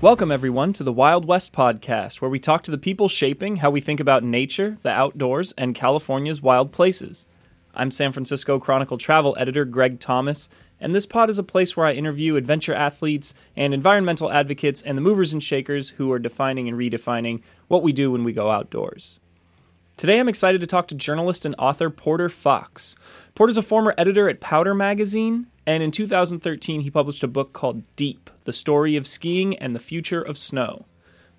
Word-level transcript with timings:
Welcome, 0.00 0.30
everyone, 0.30 0.72
to 0.74 0.84
the 0.84 0.92
Wild 0.92 1.24
West 1.24 1.52
podcast, 1.52 2.20
where 2.20 2.30
we 2.30 2.38
talk 2.38 2.62
to 2.62 2.70
the 2.70 2.78
people 2.78 3.08
shaping 3.08 3.56
how 3.56 3.70
we 3.70 3.80
think 3.80 3.98
about 3.98 4.22
nature, 4.22 4.78
the 4.82 4.90
outdoors, 4.92 5.52
and 5.58 5.74
California's 5.74 6.40
wild 6.40 6.70
places. 6.70 7.26
I'm 7.74 7.90
San 7.90 8.12
Francisco 8.12 8.60
Chronicle 8.60 8.96
travel 8.96 9.34
editor 9.40 9.64
Greg 9.64 9.98
Thomas, 9.98 10.48
and 10.78 10.94
this 10.94 11.04
pod 11.04 11.30
is 11.30 11.38
a 11.38 11.42
place 11.42 11.76
where 11.76 11.84
I 11.84 11.94
interview 11.94 12.36
adventure 12.36 12.74
athletes 12.74 13.34
and 13.56 13.74
environmental 13.74 14.30
advocates 14.30 14.82
and 14.82 14.96
the 14.96 15.02
movers 15.02 15.32
and 15.32 15.42
shakers 15.42 15.90
who 15.90 16.12
are 16.12 16.20
defining 16.20 16.68
and 16.68 16.78
redefining 16.78 17.42
what 17.66 17.82
we 17.82 17.92
do 17.92 18.12
when 18.12 18.22
we 18.22 18.32
go 18.32 18.52
outdoors. 18.52 19.18
Today, 19.96 20.20
I'm 20.20 20.28
excited 20.28 20.60
to 20.60 20.68
talk 20.68 20.86
to 20.88 20.94
journalist 20.94 21.44
and 21.44 21.56
author 21.58 21.90
Porter 21.90 22.28
Fox. 22.28 22.94
Porter's 23.34 23.58
a 23.58 23.62
former 23.62 23.96
editor 23.98 24.28
at 24.28 24.38
Powder 24.38 24.76
Magazine, 24.76 25.48
and 25.66 25.82
in 25.82 25.90
2013, 25.90 26.82
he 26.82 26.90
published 26.90 27.24
a 27.24 27.28
book 27.28 27.52
called 27.52 27.82
Deep 27.96 28.30
The 28.48 28.54
Story 28.54 28.96
of 28.96 29.06
Skiing 29.06 29.58
and 29.58 29.74
the 29.74 29.78
Future 29.78 30.22
of 30.22 30.38
Snow. 30.38 30.86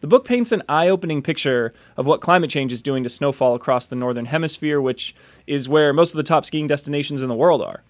The 0.01 0.05
book 0.05 0.25
paints 0.25 0.51
an 0.51 0.61
eye 0.69 0.89
opening 0.89 1.23
picture 1.23 1.73
of 1.97 2.05
what 2.05 2.21
climate 2.21 2.51
change 2.51 2.71
is 2.71 2.83
doing 2.83 3.01
to 3.01 3.09
snowfall 3.09 3.55
across 3.55 3.87
the 3.87 3.95
Northern 3.95 4.25
Hemisphere, 4.25 4.79
which 4.79 5.15
is 5.47 5.67
where 5.67 5.91
most 5.91 6.11
of 6.11 6.17
the 6.17 6.23
top 6.23 6.45
skiing 6.45 6.67
destinations 6.67 7.23
in 7.23 7.27
the 7.27 7.33
world 7.33 7.63
are. 7.63 7.81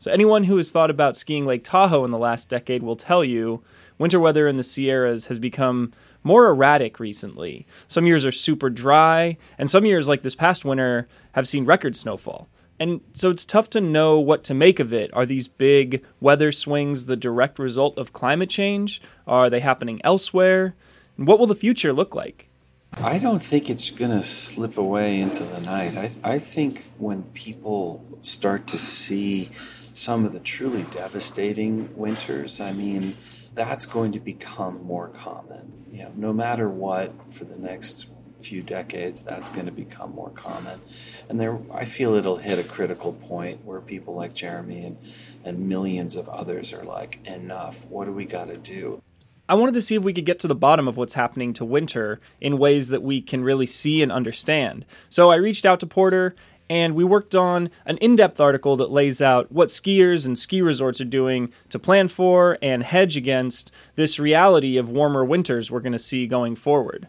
So, 0.00 0.10
anyone 0.10 0.42
who 0.42 0.56
has 0.56 0.72
thought 0.72 0.90
about 0.90 1.16
skiing 1.16 1.46
Lake 1.46 1.62
Tahoe 1.62 2.04
in 2.04 2.10
the 2.10 2.18
last 2.18 2.48
decade 2.48 2.82
will 2.82 2.96
tell 2.96 3.22
you 3.22 3.62
winter 3.96 4.18
weather 4.18 4.48
in 4.48 4.56
the 4.56 4.64
Sierras 4.64 5.26
has 5.26 5.38
become 5.38 5.92
more 6.24 6.48
erratic 6.48 6.98
recently. 6.98 7.64
Some 7.86 8.06
years 8.06 8.26
are 8.26 8.32
super 8.32 8.70
dry, 8.70 9.36
and 9.56 9.70
some 9.70 9.86
years, 9.86 10.08
like 10.08 10.22
this 10.22 10.34
past 10.34 10.64
winter, 10.64 11.06
have 11.34 11.46
seen 11.46 11.64
record 11.64 11.94
snowfall. 11.94 12.48
And 12.80 13.00
so 13.12 13.30
it's 13.30 13.44
tough 13.44 13.70
to 13.70 13.80
know 13.80 14.18
what 14.18 14.44
to 14.44 14.54
make 14.54 14.78
of 14.78 14.92
it. 14.92 15.10
Are 15.12 15.26
these 15.26 15.48
big 15.48 16.04
weather 16.20 16.52
swings 16.52 17.06
the 17.06 17.16
direct 17.16 17.58
result 17.58 17.98
of 17.98 18.12
climate 18.12 18.50
change? 18.50 19.02
Are 19.26 19.50
they 19.50 19.60
happening 19.60 20.00
elsewhere? 20.04 20.74
And 21.16 21.26
what 21.26 21.38
will 21.38 21.48
the 21.48 21.54
future 21.54 21.92
look 21.92 22.14
like? 22.14 22.48
I 22.94 23.18
don't 23.18 23.42
think 23.42 23.68
it's 23.68 23.90
going 23.90 24.10
to 24.10 24.24
slip 24.24 24.78
away 24.78 25.20
into 25.20 25.44
the 25.44 25.60
night. 25.60 25.96
I, 25.96 26.10
I 26.22 26.38
think 26.38 26.84
when 26.98 27.24
people 27.34 28.04
start 28.22 28.68
to 28.68 28.78
see 28.78 29.50
some 29.94 30.24
of 30.24 30.32
the 30.32 30.40
truly 30.40 30.84
devastating 30.84 31.90
winters, 31.96 32.60
I 32.60 32.72
mean, 32.72 33.16
that's 33.54 33.86
going 33.86 34.12
to 34.12 34.20
become 34.20 34.82
more 34.84 35.08
common. 35.08 35.86
You 35.92 36.04
know, 36.04 36.12
no 36.16 36.32
matter 36.32 36.68
what 36.68 37.12
for 37.34 37.44
the 37.44 37.58
next 37.58 38.08
few 38.42 38.62
decades 38.62 39.22
that's 39.22 39.50
going 39.50 39.66
to 39.66 39.72
become 39.72 40.14
more 40.14 40.30
common 40.30 40.80
and 41.28 41.40
there 41.40 41.58
i 41.72 41.84
feel 41.84 42.14
it'll 42.14 42.36
hit 42.36 42.58
a 42.58 42.64
critical 42.64 43.12
point 43.12 43.64
where 43.64 43.80
people 43.80 44.14
like 44.14 44.32
jeremy 44.34 44.84
and, 44.84 44.96
and 45.44 45.68
millions 45.68 46.16
of 46.16 46.28
others 46.28 46.72
are 46.72 46.84
like 46.84 47.18
enough 47.26 47.84
what 47.86 48.04
do 48.04 48.12
we 48.12 48.24
got 48.24 48.46
to 48.46 48.56
do 48.56 49.02
I 49.50 49.54
wanted 49.54 49.72
to 49.76 49.82
see 49.82 49.94
if 49.94 50.02
we 50.02 50.12
could 50.12 50.26
get 50.26 50.38
to 50.40 50.46
the 50.46 50.54
bottom 50.54 50.86
of 50.86 50.98
what's 50.98 51.14
happening 51.14 51.54
to 51.54 51.64
winter 51.64 52.20
in 52.38 52.58
ways 52.58 52.88
that 52.88 53.02
we 53.02 53.22
can 53.22 53.42
really 53.42 53.64
see 53.64 54.02
and 54.02 54.12
understand. 54.12 54.84
So 55.08 55.30
I 55.30 55.36
reached 55.36 55.64
out 55.64 55.80
to 55.80 55.86
Porter 55.86 56.34
and 56.70 56.94
we 56.94 57.04
worked 57.04 57.34
on 57.34 57.70
an 57.86 57.96
in 57.98 58.16
depth 58.16 58.40
article 58.40 58.76
that 58.76 58.90
lays 58.90 59.22
out 59.22 59.50
what 59.50 59.68
skiers 59.68 60.26
and 60.26 60.38
ski 60.38 60.60
resorts 60.60 61.00
are 61.00 61.06
doing 61.06 61.52
to 61.70 61.78
plan 61.78 62.08
for 62.08 62.58
and 62.60 62.82
hedge 62.82 63.16
against 63.16 63.72
this 63.94 64.18
reality 64.18 64.76
of 64.76 64.90
warmer 64.90 65.24
winters 65.24 65.70
we're 65.70 65.80
going 65.80 65.92
to 65.92 65.98
see 65.98 66.26
going 66.26 66.54
forward. 66.54 67.08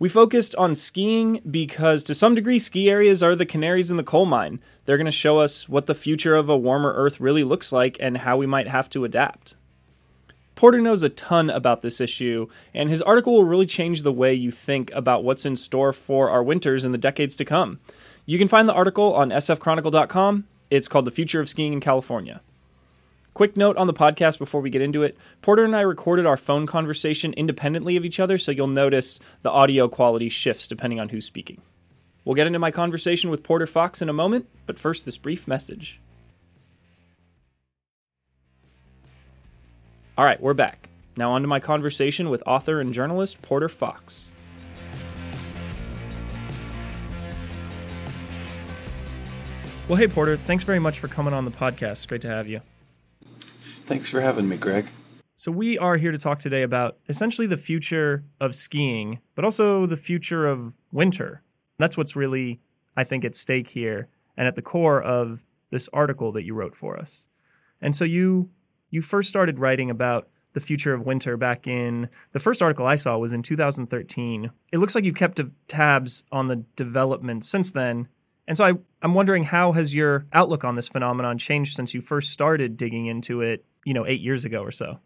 We 0.00 0.08
focused 0.08 0.54
on 0.54 0.76
skiing 0.76 1.40
because, 1.50 2.04
to 2.04 2.14
some 2.14 2.36
degree, 2.36 2.60
ski 2.60 2.88
areas 2.88 3.20
are 3.20 3.34
the 3.34 3.44
canaries 3.44 3.90
in 3.90 3.96
the 3.96 4.04
coal 4.04 4.26
mine. 4.26 4.60
They're 4.84 4.96
going 4.96 5.06
to 5.06 5.10
show 5.10 5.38
us 5.38 5.68
what 5.68 5.86
the 5.86 5.94
future 5.94 6.36
of 6.36 6.48
a 6.48 6.56
warmer 6.56 6.92
Earth 6.92 7.18
really 7.18 7.42
looks 7.42 7.72
like 7.72 7.96
and 7.98 8.18
how 8.18 8.36
we 8.36 8.46
might 8.46 8.68
have 8.68 8.88
to 8.90 9.04
adapt. 9.04 9.56
Porter 10.54 10.80
knows 10.80 11.02
a 11.02 11.08
ton 11.08 11.50
about 11.50 11.82
this 11.82 12.00
issue, 12.00 12.46
and 12.72 12.88
his 12.88 13.02
article 13.02 13.32
will 13.32 13.44
really 13.44 13.66
change 13.66 14.02
the 14.02 14.12
way 14.12 14.32
you 14.32 14.52
think 14.52 14.92
about 14.92 15.24
what's 15.24 15.44
in 15.44 15.56
store 15.56 15.92
for 15.92 16.30
our 16.30 16.44
winters 16.44 16.84
in 16.84 16.92
the 16.92 16.98
decades 16.98 17.36
to 17.36 17.44
come. 17.44 17.80
You 18.24 18.38
can 18.38 18.48
find 18.48 18.68
the 18.68 18.74
article 18.74 19.14
on 19.14 19.30
sfchronicle.com. 19.30 20.46
It's 20.70 20.86
called 20.86 21.06
The 21.06 21.10
Future 21.10 21.40
of 21.40 21.48
Skiing 21.48 21.72
in 21.72 21.80
California. 21.80 22.40
Quick 23.38 23.56
note 23.56 23.76
on 23.76 23.86
the 23.86 23.92
podcast 23.92 24.36
before 24.40 24.60
we 24.60 24.68
get 24.68 24.82
into 24.82 25.04
it 25.04 25.16
Porter 25.42 25.62
and 25.62 25.76
I 25.76 25.82
recorded 25.82 26.26
our 26.26 26.36
phone 26.36 26.66
conversation 26.66 27.32
independently 27.34 27.96
of 27.96 28.04
each 28.04 28.18
other, 28.18 28.36
so 28.36 28.50
you'll 28.50 28.66
notice 28.66 29.20
the 29.42 29.50
audio 29.52 29.86
quality 29.86 30.28
shifts 30.28 30.66
depending 30.66 30.98
on 30.98 31.10
who's 31.10 31.26
speaking. 31.26 31.62
We'll 32.24 32.34
get 32.34 32.48
into 32.48 32.58
my 32.58 32.72
conversation 32.72 33.30
with 33.30 33.44
Porter 33.44 33.68
Fox 33.68 34.02
in 34.02 34.08
a 34.08 34.12
moment, 34.12 34.48
but 34.66 34.76
first, 34.76 35.04
this 35.04 35.16
brief 35.16 35.46
message. 35.46 36.00
All 40.16 40.24
right, 40.24 40.42
we're 40.42 40.52
back. 40.52 40.88
Now, 41.16 41.30
on 41.30 41.42
to 41.42 41.46
my 41.46 41.60
conversation 41.60 42.30
with 42.30 42.42
author 42.44 42.80
and 42.80 42.92
journalist 42.92 43.40
Porter 43.40 43.68
Fox. 43.68 44.32
Well, 49.86 49.96
hey, 49.96 50.08
Porter, 50.08 50.38
thanks 50.38 50.64
very 50.64 50.80
much 50.80 50.98
for 50.98 51.06
coming 51.06 51.32
on 51.32 51.44
the 51.44 51.52
podcast. 51.52 52.08
Great 52.08 52.22
to 52.22 52.28
have 52.28 52.48
you. 52.48 52.62
Thanks 53.88 54.10
for 54.10 54.20
having 54.20 54.46
me, 54.46 54.58
Greg. 54.58 54.86
So, 55.34 55.50
we 55.50 55.78
are 55.78 55.96
here 55.96 56.12
to 56.12 56.18
talk 56.18 56.40
today 56.40 56.62
about 56.62 56.98
essentially 57.08 57.46
the 57.46 57.56
future 57.56 58.22
of 58.38 58.54
skiing, 58.54 59.20
but 59.34 59.46
also 59.46 59.86
the 59.86 59.96
future 59.96 60.46
of 60.46 60.74
winter. 60.92 61.42
That's 61.78 61.96
what's 61.96 62.14
really, 62.14 62.60
I 62.98 63.04
think, 63.04 63.24
at 63.24 63.34
stake 63.34 63.70
here 63.70 64.08
and 64.36 64.46
at 64.46 64.56
the 64.56 64.62
core 64.62 65.00
of 65.02 65.42
this 65.70 65.88
article 65.94 66.32
that 66.32 66.44
you 66.44 66.52
wrote 66.52 66.76
for 66.76 66.98
us. 66.98 67.30
And 67.80 67.96
so, 67.96 68.04
you 68.04 68.50
you 68.90 69.00
first 69.00 69.30
started 69.30 69.58
writing 69.58 69.88
about 69.88 70.28
the 70.52 70.60
future 70.60 70.92
of 70.92 71.06
winter 71.06 71.38
back 71.38 71.66
in 71.66 72.10
the 72.32 72.40
first 72.40 72.62
article 72.62 72.84
I 72.84 72.96
saw 72.96 73.16
was 73.16 73.32
in 73.32 73.42
2013. 73.42 74.50
It 74.70 74.78
looks 74.78 74.94
like 74.94 75.04
you've 75.04 75.14
kept 75.14 75.40
tabs 75.66 76.24
on 76.30 76.48
the 76.48 76.56
development 76.76 77.42
since 77.42 77.70
then. 77.70 78.08
And 78.46 78.56
so 78.56 78.64
I, 78.66 78.72
I'm 79.00 79.14
wondering 79.14 79.44
how 79.44 79.72
has 79.72 79.94
your 79.94 80.26
outlook 80.34 80.64
on 80.64 80.76
this 80.76 80.88
phenomenon 80.88 81.38
changed 81.38 81.74
since 81.74 81.94
you 81.94 82.02
first 82.02 82.30
started 82.30 82.76
digging 82.76 83.06
into 83.06 83.40
it 83.40 83.64
you 83.88 83.94
know, 83.94 84.06
eight 84.06 84.20
years 84.20 84.44
ago 84.44 84.62
or 84.62 84.70
so? 84.70 84.98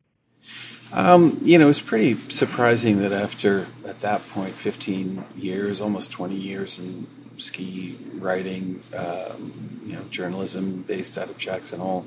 Um, 0.92 1.40
you 1.44 1.56
know, 1.56 1.70
it's 1.70 1.80
pretty 1.80 2.14
surprising 2.14 2.98
that 3.02 3.12
after, 3.12 3.68
at 3.86 4.00
that 4.00 4.28
point, 4.30 4.54
15 4.54 5.24
years, 5.36 5.80
almost 5.80 6.10
20 6.10 6.34
years 6.34 6.80
in 6.80 7.06
ski 7.38 7.96
writing, 8.14 8.80
um, 8.92 9.80
you 9.86 9.92
know, 9.92 10.02
journalism 10.10 10.82
based 10.82 11.16
out 11.16 11.30
of 11.30 11.38
Jackson 11.38 11.78
Hole, 11.78 12.06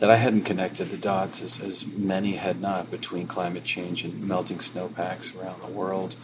that 0.00 0.10
I 0.10 0.16
hadn't 0.16 0.42
connected 0.42 0.90
the 0.90 0.96
dots 0.96 1.42
as, 1.42 1.60
as 1.60 1.86
many 1.86 2.32
had 2.32 2.60
not 2.60 2.90
between 2.90 3.28
climate 3.28 3.64
change 3.64 4.02
and 4.02 4.26
melting 4.26 4.60
snowpacks 4.60 5.32
around 5.36 5.62
the 5.62 5.68
world. 5.68 6.16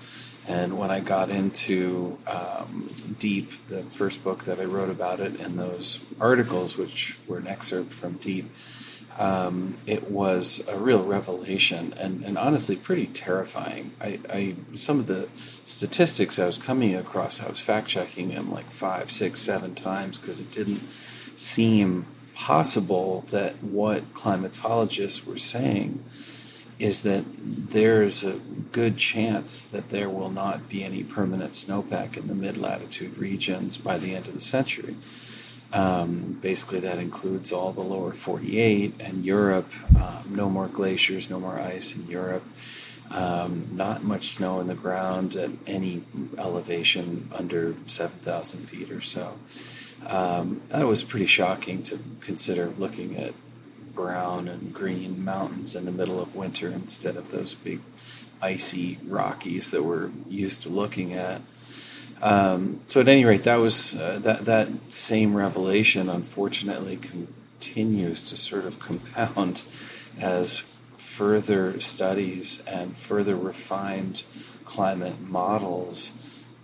And 0.49 0.79
when 0.79 0.91
I 0.91 0.99
got 0.99 1.31
into 1.31 2.19
um, 2.27 2.93
Deep, 3.21 3.53
the 3.69 3.85
first 3.85 4.25
book 4.25 4.45
that 4.45 4.59
I 4.59 4.65
wrote 4.65 4.91
about 4.91 5.21
it, 5.21 5.39
and 5.41 5.57
those 5.57 6.01
articles, 6.21 6.77
which 6.77 7.19
were 7.29 7.39
an 7.39 7.47
excerpt 7.47 7.95
from 7.95 8.15
Deep, 8.15 8.51
um, 9.19 9.77
it 9.87 10.11
was 10.11 10.63
a 10.69 10.79
real 10.79 11.03
revelation 11.03 11.95
and, 11.99 12.23
and 12.25 12.37
honestly 12.37 12.77
pretty 12.77 13.07
terrifying. 13.07 13.93
I, 14.01 14.19
I, 14.29 14.57
some 14.75 14.99
of 14.99 15.07
the 15.07 15.29
statistics 15.65 16.39
I 16.39 16.47
was 16.47 16.59
coming 16.59 16.95
across, 16.95 17.41
I 17.41 17.49
was 17.49 17.61
fact 17.61 17.89
checking 17.89 18.29
them 18.29 18.53
like 18.53 18.71
five, 18.71 19.11
six, 19.11 19.41
seven 19.41 19.75
times 19.75 20.19
because 20.19 20.41
it 20.41 20.51
didn't 20.51 20.83
seem 21.37 22.07
possible 22.35 23.25
that 23.31 23.63
what 23.63 24.13
climatologists 24.13 25.27
were 25.27 25.39
saying 25.39 26.05
is 26.79 27.01
that 27.01 27.25
there's 27.37 28.23
a 28.23 28.39
good 28.73 28.99
chance 28.99 29.63
that 29.65 29.89
there 29.89 30.11
will 30.11 30.31
not 30.31 30.69
be 30.69 30.85
any 30.85 31.03
permanent 31.03 31.53
snowpack 31.53 32.19
in 32.19 32.29
the 32.29 32.35
mid 32.35 32.59
latitude 32.59 33.17
regions 33.17 33.79
by 33.79 33.97
the 33.97 34.15
end 34.15 34.27
of 34.27 34.35
the 34.35 34.41
century. 34.41 34.95
Um, 35.73 36.39
basically, 36.41 36.81
that 36.81 36.99
includes 36.99 37.53
all 37.53 37.73
the 37.73 37.83
lower 37.83 38.13
48 38.13 38.95
and 39.01 39.25
Europe. 39.25 39.71
Um, 39.97 40.35
no 40.35 40.49
more 40.49 40.69
glaciers, 40.69 41.29
no 41.29 41.41
more 41.41 41.59
ice 41.59 41.97
in 41.97 42.07
Europe. 42.07 42.45
Um, 43.11 43.69
not 43.73 44.03
much 44.03 44.35
snow 44.35 44.61
in 44.61 44.67
the 44.67 44.75
ground 44.75 45.37
at 45.37 45.51
any 45.67 46.03
elevation 46.39 47.31
under 47.33 47.77
7,000 47.87 48.65
feet 48.69 48.91
or 48.91 49.01
so. 49.01 49.39
Um, 50.05 50.63
that 50.69 50.87
was 50.87 51.03
pretty 51.03 51.27
shocking 51.27 51.83
to 51.85 51.99
consider 52.21 52.73
looking 52.79 53.17
at 53.17 53.35
brown 53.95 54.47
and 54.49 54.73
green 54.75 55.25
mountains 55.25 55.75
in 55.75 55.85
the 55.85 55.93
middle 55.93 56.21
of 56.21 56.37
winter 56.37 56.69
instead 56.69 57.17
of 57.17 57.31
those 57.31 57.55
big 57.55 57.81
icy 58.43 58.99
Rockies 59.05 59.71
that 59.71 59.83
we're 59.83 60.11
used 60.29 60.63
to 60.63 60.69
looking 60.69 61.15
at. 61.15 61.41
Um, 62.23 62.81
so 62.89 63.01
at 63.01 63.09
any 63.09 63.25
rate, 63.25 63.45
that 63.45 63.57
was 63.57 63.95
uh, 63.95 64.19
that 64.23 64.47
that 64.47 64.69
same 64.89 65.35
revelation. 65.35 66.09
Unfortunately, 66.09 66.97
continues 66.97 68.23
to 68.31 68.37
sort 68.37 68.65
of 68.65 68.79
compound 68.79 69.63
as 70.19 70.65
further 70.97 71.81
studies 71.81 72.63
and 72.67 72.97
further 72.97 73.37
refined 73.37 74.23
climate 74.65 75.21
models 75.21 76.13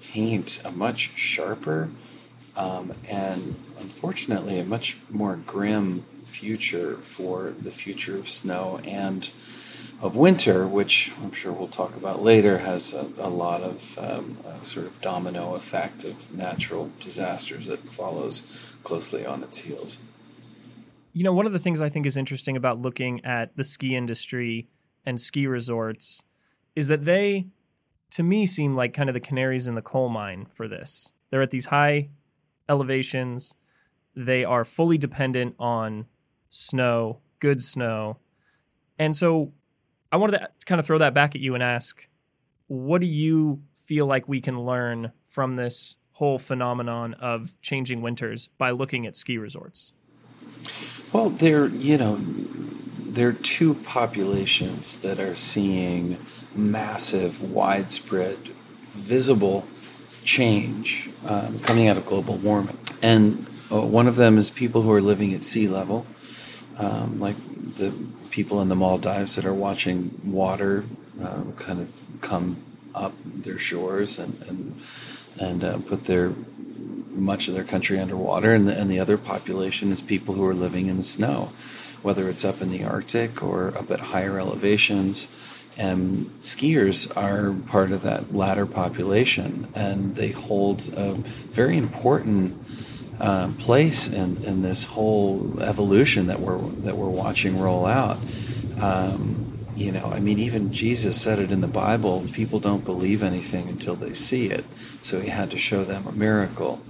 paint 0.03 0.61
a 0.65 0.71
much 0.71 1.13
sharper 1.17 1.89
um, 2.57 2.93
and 3.09 3.57
unfortunately 3.79 4.59
a 4.59 4.65
much 4.65 4.99
more 5.09 5.37
grim 5.37 6.05
future 6.25 6.97
for 6.99 7.55
the 7.61 7.71
future 7.71 8.19
of 8.19 8.29
snow 8.29 8.79
and 8.85 9.31
of 10.03 10.17
winter, 10.17 10.67
which 10.67 11.13
I'm 11.23 11.31
sure 11.31 11.53
we'll 11.53 11.69
talk 11.69 11.97
about 11.97 12.23
later, 12.23 12.59
has 12.59 12.93
a, 12.93 13.09
a 13.19 13.31
lot 13.31 13.63
of 13.63 13.99
um, 13.99 14.37
sort 14.65 14.87
of 14.87 15.01
domino 15.01 15.55
effect 15.55 16.03
of 16.03 16.35
natural 16.35 16.91
disasters 16.99 17.67
that 17.67 17.89
follows 17.89 18.43
closely 18.83 19.25
on 19.25 19.45
its 19.45 19.59
heels. 19.59 20.01
You 21.13 21.23
know, 21.23 21.33
one 21.33 21.47
of 21.47 21.53
the 21.53 21.61
things 21.61 21.81
I 21.81 21.89
think 21.89 22.05
is 22.05 22.17
interesting 22.17 22.57
about 22.57 22.81
looking 22.81 23.25
at 23.25 23.57
the 23.57 23.63
ski 23.63 23.95
industry 23.95 24.67
and 25.07 25.21
ski 25.21 25.47
resorts 25.47 26.25
is 26.75 26.89
that 26.89 27.05
they, 27.05 27.47
to 28.11 28.25
me, 28.25 28.45
seem 28.45 28.75
like 28.75 28.93
kind 28.93 29.09
of 29.09 29.15
the 29.15 29.21
canaries 29.21 29.69
in 29.69 29.77
the 29.77 29.83
coal 29.83 30.09
mine 30.09 30.49
for 30.53 30.67
this. 30.67 31.13
They're 31.31 31.43
at 31.43 31.51
these 31.51 31.67
high 31.67 32.09
elevations, 32.69 33.55
they 34.17 34.45
are 34.45 34.65
fully 34.65 34.99
dependent 34.99 35.55
on 35.59 36.07
snow, 36.51 37.21
good 37.39 37.63
snow. 37.63 38.19
And 38.99 39.17
so 39.17 39.53
I 40.13 40.17
wanted 40.17 40.39
to 40.39 40.49
kind 40.67 40.79
of 40.79 40.87
throw 40.87 40.99
that 40.99 41.15
back 41.15 41.35
at 41.35 41.41
you 41.41 41.55
and 41.55 41.63
ask 41.63 42.07
what 42.69 43.01
do 43.01 43.07
you 43.07 43.63
feel 43.85 44.07
like 44.07 44.29
we 44.29 44.41
can 44.41 44.61
learn 44.61 45.13
from 45.29 45.57
this 45.57 45.97
whole 46.13 46.39
phenomenon 46.39 47.15
of 47.15 47.59
changing 47.61 48.03
winters 48.03 48.49
by 48.59 48.71
looking 48.71 49.07
at 49.07 49.17
ski 49.17 49.39
resorts? 49.39 49.95
Well, 51.13 51.31
there, 51.31 51.67
you 51.67 51.99
know, 51.99 52.21
there 52.99 53.29
are 53.29 53.33
two 53.33 53.75
populations 53.75 54.99
that 54.99 55.19
are 55.19 55.35
seeing 55.35 56.25
massive, 56.55 57.43
widespread, 57.43 58.39
visible 58.93 59.67
change 60.25 61.11
um, 61.27 61.59
coming 61.59 61.89
out 61.89 61.97
of 61.97 62.07
global 62.07 62.37
warming. 62.37 62.79
And 63.03 63.47
uh, 63.71 63.81
one 63.81 64.07
of 64.07 64.17
them 64.17 64.39
is 64.39 64.51
people 64.51 64.83
who 64.83 64.93
are 64.93 65.03
living 65.03 65.35
at 65.35 65.45
sea 65.45 65.69
level, 65.69 66.07
um, 66.79 67.21
like 67.21 67.37
the 67.77 67.93
people 68.31 68.61
in 68.61 68.69
the 68.69 68.77
Maldives 68.77 69.37
that 69.37 69.47
are 69.47 69.55
watching 69.55 70.21
water 70.25 70.85
uh, 71.23 71.43
kind 71.59 71.81
of 71.81 71.89
come 72.21 72.57
up 72.95 73.15
their 73.25 73.59
shores 73.59 74.19
and 74.19 74.43
and, 74.49 74.81
and 75.39 75.65
uh, 75.65 75.79
put 75.79 76.05
their 76.05 76.33
much 77.13 77.49
of 77.49 77.55
their 77.55 77.65
country 77.65 77.99
underwater, 77.99 78.55
and 78.55 78.67
the, 78.67 78.79
and 78.79 78.91
the 78.91 78.99
other 78.99 79.19
population 79.19 79.93
is 79.93 80.01
people 80.01 80.35
who 80.35 80.45
are 80.45 80.55
living 80.55 80.87
in 80.87 80.97
the 80.97 81.03
snow, 81.03 81.53
whether 82.03 82.29
it's 82.29 82.45
up 82.45 82.63
in 82.63 82.71
the 82.71 82.85
Arctic 82.85 83.43
or 83.43 83.77
up 83.77 83.91
at 83.91 84.01
higher 84.01 84.39
elevations. 84.39 85.29
And 85.79 86.27
skiers 86.43 87.15
are 87.17 87.55
part 87.69 87.93
of 87.93 88.03
that 88.03 88.35
latter 88.35 88.67
population, 88.67 89.69
and 89.75 90.17
they 90.17 90.29
hold 90.29 90.93
a 90.95 91.15
very 91.15 91.79
important 91.79 92.63
uh, 93.21 93.49
place 93.59 94.09
in, 94.09 94.43
in 94.45 94.63
this 94.63 94.85
whole 94.85 95.61
evolution 95.61 96.27
that 96.27 96.41
we're 96.41 96.59
that 96.59 96.97
we're 96.97 97.09
watching 97.09 97.59
roll 97.59 97.87
out. 97.87 98.19
Um, 98.81 99.59
you 99.77 99.91
know, 99.91 100.07
I 100.07 100.21
mean, 100.21 100.39
even 100.39 100.73
Jesus 100.73 101.21
said 101.21 101.39
it 101.39 101.51
in 101.51 101.61
the 101.61 101.69
Bible. 101.69 102.25
People 102.33 102.61
don't 102.61 102.85
believe 102.85 103.23
anything 103.23 103.69
until 103.69 103.97
they 103.97 104.15
see 104.15 104.47
it, 104.47 104.65
so 105.01 105.21
he 105.21 105.29
had 105.29 105.51
to 105.51 105.59
show 105.59 105.85
them 105.85 106.07
a 106.07 106.13
miracle. 106.13 106.81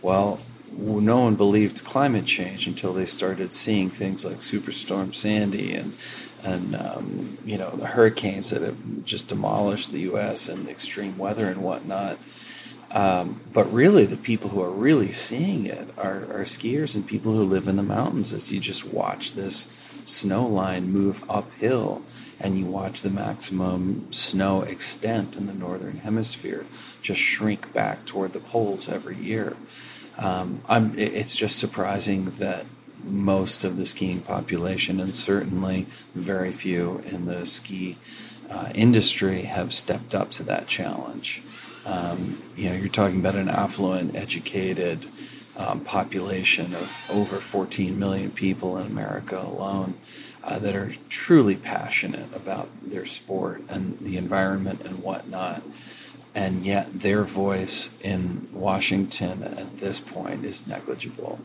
Well, 0.00 0.38
no 0.72 1.20
one 1.20 1.34
believed 1.34 1.84
climate 1.84 2.24
change 2.24 2.66
until 2.66 2.94
they 2.94 3.06
started 3.06 3.52
seeing 3.54 3.90
things 3.90 4.24
like 4.24 4.38
Superstorm 4.38 5.14
Sandy 5.14 5.74
and 5.74 5.94
and 6.42 6.74
um, 6.74 7.38
you 7.44 7.58
know 7.58 7.70
the 7.76 7.86
hurricanes 7.86 8.50
that 8.50 8.62
have 8.62 9.04
just 9.04 9.28
demolished 9.28 9.92
the 9.92 10.00
U.S. 10.00 10.48
and 10.48 10.68
extreme 10.68 11.18
weather 11.18 11.46
and 11.46 11.62
whatnot. 11.62 12.18
Um, 12.92 13.40
but 13.52 13.72
really, 13.72 14.04
the 14.04 14.16
people 14.16 14.50
who 14.50 14.62
are 14.62 14.70
really 14.70 15.12
seeing 15.12 15.66
it 15.66 15.88
are, 15.96 16.24
are 16.24 16.44
skiers 16.44 16.94
and 16.94 17.06
people 17.06 17.32
who 17.32 17.44
live 17.44 17.68
in 17.68 17.76
the 17.76 17.82
mountains. 17.82 18.32
As 18.32 18.50
you 18.50 18.58
just 18.58 18.84
watch 18.84 19.34
this 19.34 19.68
snow 20.04 20.46
line 20.46 20.90
move 20.90 21.22
uphill, 21.28 22.02
and 22.40 22.58
you 22.58 22.66
watch 22.66 23.02
the 23.02 23.10
maximum 23.10 24.10
snow 24.12 24.62
extent 24.62 25.36
in 25.36 25.46
the 25.46 25.52
northern 25.52 25.98
hemisphere 25.98 26.64
just 27.02 27.20
shrink 27.20 27.72
back 27.72 28.06
toward 28.06 28.32
the 28.32 28.40
poles 28.40 28.88
every 28.88 29.16
year. 29.16 29.56
Um, 30.18 30.62
it's 30.96 31.36
just 31.36 31.58
surprising 31.58 32.26
that 32.30 32.66
most 33.04 33.64
of 33.64 33.76
the 33.76 33.86
skiing 33.86 34.20
population, 34.20 35.00
and 35.00 35.14
certainly 35.14 35.86
very 36.14 36.52
few 36.52 37.02
in 37.06 37.26
the 37.26 37.46
ski 37.46 37.96
uh, 38.50 38.70
industry, 38.74 39.42
have 39.42 39.72
stepped 39.72 40.14
up 40.14 40.30
to 40.32 40.42
that 40.42 40.66
challenge. 40.66 41.42
Um, 41.86 42.42
you 42.56 42.68
know, 42.68 42.76
you're 42.76 42.88
talking 42.88 43.20
about 43.20 43.36
an 43.36 43.48
affluent, 43.48 44.16
educated 44.16 45.06
um, 45.56 45.80
population 45.80 46.74
of 46.74 47.10
over 47.10 47.36
14 47.36 47.98
million 47.98 48.30
people 48.30 48.78
in 48.78 48.86
America 48.86 49.38
alone 49.38 49.94
uh, 50.42 50.58
that 50.58 50.74
are 50.74 50.94
truly 51.08 51.56
passionate 51.56 52.34
about 52.34 52.68
their 52.82 53.04
sport 53.04 53.62
and 53.68 53.98
the 54.00 54.16
environment 54.16 54.80
and 54.82 55.02
whatnot. 55.02 55.62
And 56.34 56.64
yet, 56.64 57.00
their 57.00 57.24
voice 57.24 57.90
in 58.00 58.48
Washington 58.52 59.42
at 59.42 59.78
this 59.78 59.98
point 59.98 60.44
is 60.44 60.66
negligible. 60.66 61.40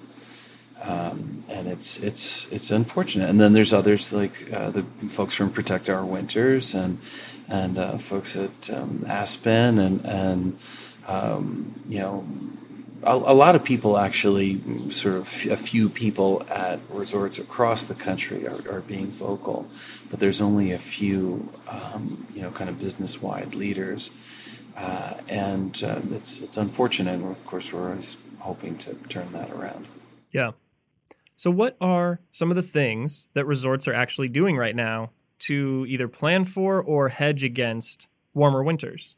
Um, 0.86 1.44
and 1.50 1.68
it's 1.68 2.00
it's 2.00 2.48
it's 2.52 2.70
unfortunate. 2.70 3.30
And 3.30 3.42
then 3.42 3.54
there's 3.54 3.74
others 3.74 4.14
like 4.14 4.52
uh, 4.54 4.70
the 4.70 4.84
folks 5.10 5.34
from 5.34 5.50
Protect 5.50 5.90
Our 5.90 6.06
Winters 6.06 6.76
and 6.76 7.00
and 7.48 7.78
uh, 7.78 7.98
folks 7.98 8.36
at 8.36 8.70
um, 8.70 9.04
Aspen 9.08 9.80
and 9.80 10.06
and 10.06 10.60
um, 11.08 11.82
you 11.88 12.00
know 12.00 12.26
a, 13.04 13.16
a, 13.16 13.34
lot 13.34 13.56
of 13.56 13.64
people 13.64 13.98
actually 13.98 14.62
sort 14.92 15.16
of 15.16 15.28
a 15.50 15.58
few 15.58 15.90
people 15.90 16.44
at 16.50 16.80
resorts 16.90 17.38
across 17.40 17.86
the 17.86 17.96
country 17.96 18.48
are, 18.48 18.62
are 18.72 18.82
being 18.82 19.12
vocal, 19.12 19.68
but 20.10 20.20
there's 20.20 20.42
only 20.42 20.72
a 20.72 20.80
few 20.80 21.52
um, 21.68 22.28
you 22.34 22.42
know 22.42 22.52
kind 22.52 22.70
of 22.70 22.78
business 22.78 23.22
wide 23.22 23.56
leaders. 23.56 24.12
Uh, 24.78 25.14
and 25.30 25.84
uh, 25.84 26.02
it's 26.12 26.40
it's 26.40 26.58
unfortunate. 26.58 27.14
And 27.14 27.32
of 27.32 27.46
course, 27.46 27.72
we're 27.72 27.90
always 27.90 28.18
hoping 28.40 28.78
to 28.80 28.94
turn 29.08 29.32
that 29.32 29.50
around. 29.52 29.88
Yeah. 30.32 30.52
So, 31.36 31.52
what 31.52 31.76
are 31.82 32.22
some 32.32 32.50
of 32.50 32.56
the 32.56 32.64
things 32.64 33.28
that 33.34 33.46
resorts 33.46 33.88
are 33.88 33.94
actually 33.94 34.30
doing 34.30 34.58
right 34.58 34.76
now 34.76 35.12
to 35.40 35.86
either 35.88 36.08
plan 36.08 36.46
for 36.46 36.82
or 36.82 37.10
hedge 37.10 37.44
against 37.44 38.08
warmer 38.34 38.64
winters? 38.64 39.16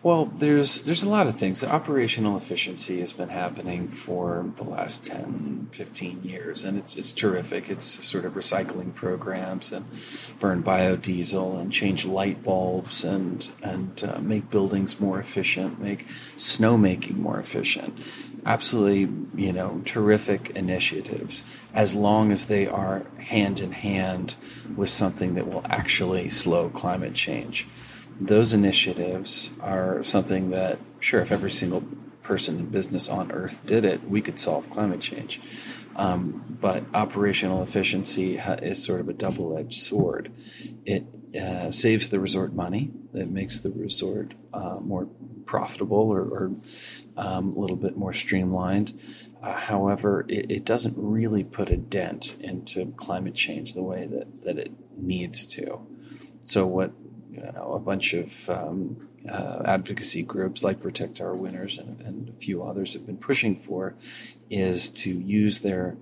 Well, 0.00 0.26
there's 0.26 0.84
there's 0.84 1.02
a 1.02 1.08
lot 1.08 1.26
of 1.26 1.40
things. 1.40 1.64
Operational 1.64 2.36
efficiency 2.36 3.00
has 3.00 3.12
been 3.12 3.30
happening 3.30 3.88
for 3.88 4.48
the 4.54 4.62
last 4.62 5.04
10, 5.06 5.70
15 5.72 6.22
years, 6.22 6.62
and 6.62 6.78
it's 6.78 6.96
it's 6.96 7.10
terrific. 7.10 7.68
It's 7.68 8.06
sort 8.06 8.24
of 8.24 8.34
recycling 8.34 8.94
programs 8.94 9.72
and 9.72 9.86
burn 10.38 10.62
biodiesel 10.62 11.60
and 11.60 11.72
change 11.72 12.04
light 12.04 12.44
bulbs 12.44 13.02
and 13.02 13.48
and 13.60 14.04
uh, 14.04 14.20
make 14.20 14.50
buildings 14.50 15.00
more 15.00 15.18
efficient, 15.18 15.80
make 15.80 16.06
snowmaking 16.36 17.16
more 17.16 17.40
efficient. 17.40 17.98
Absolutely, 18.46 19.12
you 19.34 19.52
know, 19.52 19.82
terrific 19.84 20.50
initiatives 20.50 21.42
as 21.74 21.92
long 21.96 22.30
as 22.30 22.46
they 22.46 22.68
are 22.68 23.04
hand 23.18 23.58
in 23.58 23.72
hand 23.72 24.36
with 24.76 24.90
something 24.90 25.34
that 25.34 25.48
will 25.48 25.66
actually 25.68 26.30
slow 26.30 26.68
climate 26.68 27.14
change 27.14 27.66
those 28.18 28.52
initiatives 28.52 29.50
are 29.60 30.02
something 30.02 30.50
that, 30.50 30.78
sure, 31.00 31.20
if 31.20 31.32
every 31.32 31.50
single 31.50 31.82
person 32.22 32.58
in 32.58 32.66
business 32.66 33.08
on 33.08 33.32
Earth 33.32 33.64
did 33.64 33.84
it, 33.84 34.08
we 34.08 34.20
could 34.20 34.38
solve 34.38 34.68
climate 34.70 35.00
change. 35.00 35.40
Um, 35.96 36.44
but 36.60 36.84
operational 36.94 37.62
efficiency 37.62 38.36
is 38.38 38.84
sort 38.84 39.00
of 39.00 39.08
a 39.08 39.12
double 39.12 39.56
edged 39.56 39.82
sword. 39.82 40.32
It 40.84 41.04
uh, 41.40 41.70
saves 41.70 42.08
the 42.08 42.20
resort 42.20 42.54
money, 42.54 42.90
it 43.14 43.30
makes 43.30 43.60
the 43.60 43.70
resort 43.70 44.34
uh, 44.52 44.78
more 44.80 45.08
profitable 45.44 46.10
or, 46.10 46.22
or 46.22 46.52
um, 47.16 47.56
a 47.56 47.58
little 47.58 47.76
bit 47.76 47.96
more 47.96 48.12
streamlined. 48.12 49.00
Uh, 49.42 49.54
however, 49.54 50.24
it, 50.28 50.50
it, 50.50 50.64
doesn't 50.64 50.94
really 50.96 51.44
put 51.44 51.70
a 51.70 51.76
dent 51.76 52.36
into 52.40 52.92
climate 52.96 53.34
change 53.34 53.74
the 53.74 53.82
way 53.82 54.06
that, 54.06 54.42
that 54.42 54.58
it 54.58 54.72
needs 54.96 55.46
to. 55.46 55.80
So, 56.40 56.66
what 56.66 56.92
you 57.44 57.52
know, 57.52 57.72
a 57.74 57.78
bunch 57.78 58.14
of 58.14 58.50
um, 58.50 58.98
uh, 59.28 59.62
advocacy 59.64 60.22
groups 60.22 60.62
like 60.62 60.80
Protect 60.80 61.20
Our 61.20 61.34
Winters 61.34 61.78
and, 61.78 62.00
and, 62.00 62.28
a 62.28 62.32
few 62.32 62.62
others 62.62 62.94
have 62.94 63.06
been 63.06 63.16
pushing 63.16 63.54
for 63.54 63.94
is 64.50 64.90
to 64.90 65.10
use 65.10 65.60
their 65.60 65.96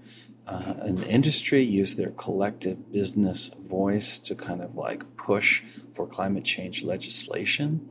uh, 0.46 0.74
an 0.78 1.02
industry 1.02 1.62
use 1.62 1.96
their 1.96 2.10
collective 2.10 2.92
business 2.92 3.48
voice 3.54 4.20
to 4.20 4.34
kind 4.34 4.62
of 4.62 4.76
like 4.76 5.16
push 5.16 5.62
for 5.92 6.06
climate 6.06 6.44
change 6.44 6.84
legislation. 6.84 7.90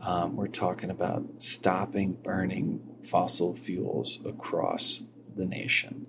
Um, 0.00 0.34
we're 0.36 0.48
talking 0.48 0.90
about 0.90 1.24
stopping 1.38 2.14
burning 2.14 2.80
fossil 3.04 3.54
fuels 3.54 4.18
across 4.26 5.04
the 5.36 5.46
nation 5.46 6.06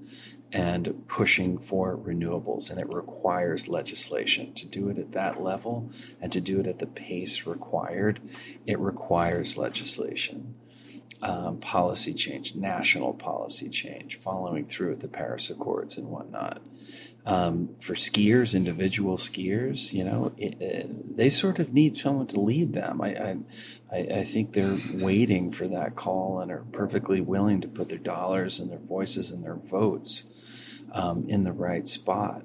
and 0.52 1.06
pushing 1.08 1.58
for 1.58 1.98
renewables. 1.98 2.70
And 2.70 2.80
it 2.80 2.94
requires 2.94 3.68
legislation 3.68 4.54
to 4.54 4.66
do 4.68 4.90
it 4.90 4.98
at 4.98 5.12
that 5.14 5.42
level 5.44 5.90
and 6.22 6.32
to 6.32 6.42
do 6.42 6.60
it 6.60 6.68
at 6.68 6.80
the 6.80 6.88
pace 6.88 7.46
required. 7.46 8.20
It 8.66 8.80
requires 8.80 9.58
legislation. 9.58 10.56
um, 11.22 11.58
policy 11.60 12.14
change, 12.14 12.56
national 12.56 13.14
policy 13.14 13.70
change, 13.70 14.18
following 14.20 14.66
through 14.66 14.90
with 14.92 15.00
the 15.00 15.08
Paris 15.08 15.50
Accords 15.50 15.98
and 15.98 16.08
whatnot. 16.10 16.62
Um, 17.28 17.76
for 17.82 17.96
skiers, 17.96 18.54
individual 18.54 19.18
skiers, 19.18 19.92
you 19.92 20.04
know, 20.04 20.32
it, 20.38 20.62
it, 20.62 21.18
they 21.18 21.32
sort 21.32 21.58
of 21.58 21.74
need 21.74 21.98
someone 21.98 22.28
to 22.28 22.40
lead 22.40 22.74
them. 22.74 23.02
I, 23.02 23.38
I, 23.92 23.98
I 23.98 24.24
think 24.24 24.54
they're 24.54 24.78
waiting 24.94 25.52
for 25.52 25.68
that 25.68 25.96
call 25.96 26.40
and 26.40 26.52
are 26.52 26.66
perfectly 26.72 27.22
willing 27.22 27.62
to 27.62 27.68
put 27.68 27.90
their 27.90 27.98
dollars 27.98 28.60
and 28.60 28.72
their 28.72 28.78
voices 28.78 29.32
and 29.32 29.44
their 29.44 29.56
votes 29.56 30.26
um, 30.92 31.26
in 31.28 31.44
the 31.44 31.52
right 31.52 31.88
spot 31.88 32.44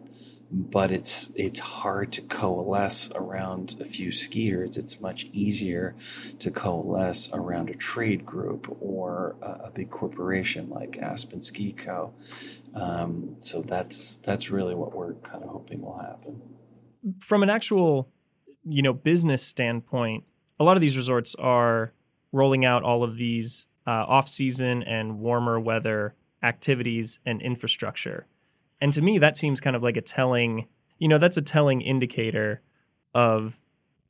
but 0.53 0.91
it's 0.91 1.33
it's 1.37 1.61
hard 1.61 2.13
to 2.13 2.23
coalesce 2.23 3.11
around 3.15 3.77
a 3.81 3.85
few 3.85 4.09
skiers. 4.09 4.77
It's 4.77 5.01
much 5.01 5.27
easier 5.33 5.95
to 6.41 6.51
coalesce 6.51 7.31
around 7.33 7.71
a 7.71 7.75
trade 7.75 8.27
group 8.27 8.77
or 8.81 9.37
a, 9.43 9.67
a 9.67 9.71
big 9.71 9.91
corporation 9.91 10.69
like 10.69 10.99
Aspen 10.99 11.43
Ski 11.43 11.73
Co. 11.73 12.13
Um, 12.75 13.37
so 13.39 13.63
that's 13.63 14.17
that's 14.19 14.51
really 14.51 14.75
what 14.75 14.95
we're 14.95 15.15
kind 15.15 15.45
of 15.45 15.51
hoping 15.51 15.83
will 15.83 15.99
happen. 15.99 16.43
From 17.21 17.43
an 17.43 17.51
actual, 17.51 18.09
you 18.65 18.83
know, 18.83 18.93
business 18.93 19.43
standpoint, 19.43 20.25
a 20.59 20.65
lot 20.65 20.77
of 20.77 20.81
these 20.81 20.97
resorts 20.97 21.35
are 21.37 21.93
rolling 22.33 22.65
out 22.65 22.83
all 22.83 23.03
of 23.05 23.17
these 23.17 23.67
uh, 23.87 23.91
off-season 23.91 24.83
and 24.83 25.19
warmer 25.21 25.59
weather 25.59 26.15
activities 26.43 27.19
and 27.25 27.41
infrastructure. 27.41 28.27
And 28.81 28.93
to 28.93 29.01
me, 29.01 29.19
that 29.19 29.37
seems 29.37 29.61
kind 29.61 29.77
of 29.77 29.83
like 29.83 29.97
a 29.97 30.03
telling, 30.03 30.69
you 30.99 31.09
know, 31.09 31.19
that's 31.19 31.37
a 31.37 31.43
telling 31.43 31.81
indicator 31.81 32.63
of 33.15 33.61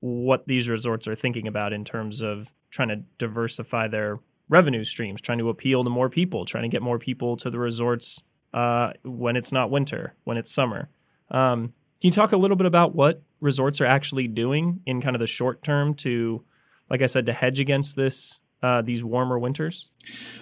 what 0.01 0.47
these 0.47 0.69
resorts 0.69 1.07
are 1.09 1.15
thinking 1.15 1.47
about 1.47 1.73
in 1.73 1.85
terms 1.85 2.23
of 2.23 2.53
trying 2.71 2.89
to 2.89 3.03
diversify 3.19 3.89
their 3.89 4.21
revenue 4.49 4.85
streams, 4.85 5.21
trying 5.21 5.39
to 5.39 5.49
appeal 5.49 5.85
to 5.85 5.91
more 5.91 6.09
people, 6.09 6.45
trying 6.45 6.63
to 6.63 6.69
get 6.69 6.83
more 6.83 6.99
people 6.99 7.37
to 7.37 7.51
the 7.51 7.59
resorts 7.59 8.23
uh, 8.53 8.93
when 9.05 9.37
it's 9.37 9.53
not 9.53 9.71
winter, 9.71 10.15
when 10.25 10.37
it's 10.37 10.53
summer. 10.53 10.89
Um, 11.31 11.73
can 12.01 12.09
you 12.09 12.11
talk 12.11 12.33
a 12.33 12.37
little 12.37 12.57
bit 12.57 12.67
about 12.67 12.95
what 12.95 13.23
resorts 13.41 13.81
are 13.81 13.87
actually 13.87 14.27
doing 14.27 14.81
in 14.87 15.01
kind 15.01 15.15
of 15.15 15.21
the 15.21 15.27
short 15.27 15.63
term 15.63 15.95
to, 15.97 16.43
like 16.89 17.03
I 17.03 17.07
said, 17.07 17.27
to 17.27 17.33
hedge 17.33 17.61
against 17.61 17.95
this 17.95 18.41
uh, 18.63 18.83
these 18.83 19.03
warmer 19.05 19.39
winters? 19.39 19.89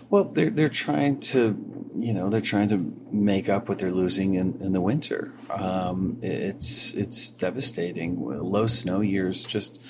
Well, 0.09 0.25
they're 0.25 0.51
they're 0.51 0.69
trying 0.69 1.21
to, 1.21 1.78
you 2.03 2.15
know, 2.15 2.31
they're 2.31 2.41
trying 2.41 2.69
to 2.69 2.79
make 3.11 3.49
up 3.49 3.69
what 3.69 3.79
they're 3.79 3.93
losing 3.93 4.35
in, 4.35 4.61
in 4.61 4.73
the 4.73 4.81
winter. 4.81 5.33
Um, 5.51 6.19
it's 6.23 6.95
it's 6.95 7.31
devastating. 7.31 8.25
Low 8.25 8.67
snow 8.67 9.01
years, 9.01 9.45
just 9.45 9.81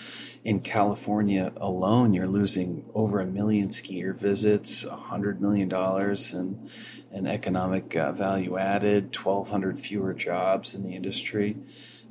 in 0.44 0.60
California 0.60 1.52
alone, 1.56 2.14
you're 2.14 2.28
losing 2.28 2.84
over 2.94 3.20
a 3.20 3.26
million 3.26 3.68
skier 3.68 4.14
visits, 4.14 4.84
hundred 4.84 5.40
million 5.40 5.68
dollars 5.68 6.32
in, 6.32 6.68
in 7.12 7.26
economic 7.26 7.96
uh, 7.96 8.12
value 8.12 8.56
added, 8.56 9.12
twelve 9.12 9.48
hundred 9.48 9.78
fewer 9.80 10.14
jobs 10.14 10.74
in 10.74 10.84
the 10.84 10.94
industry. 10.94 11.56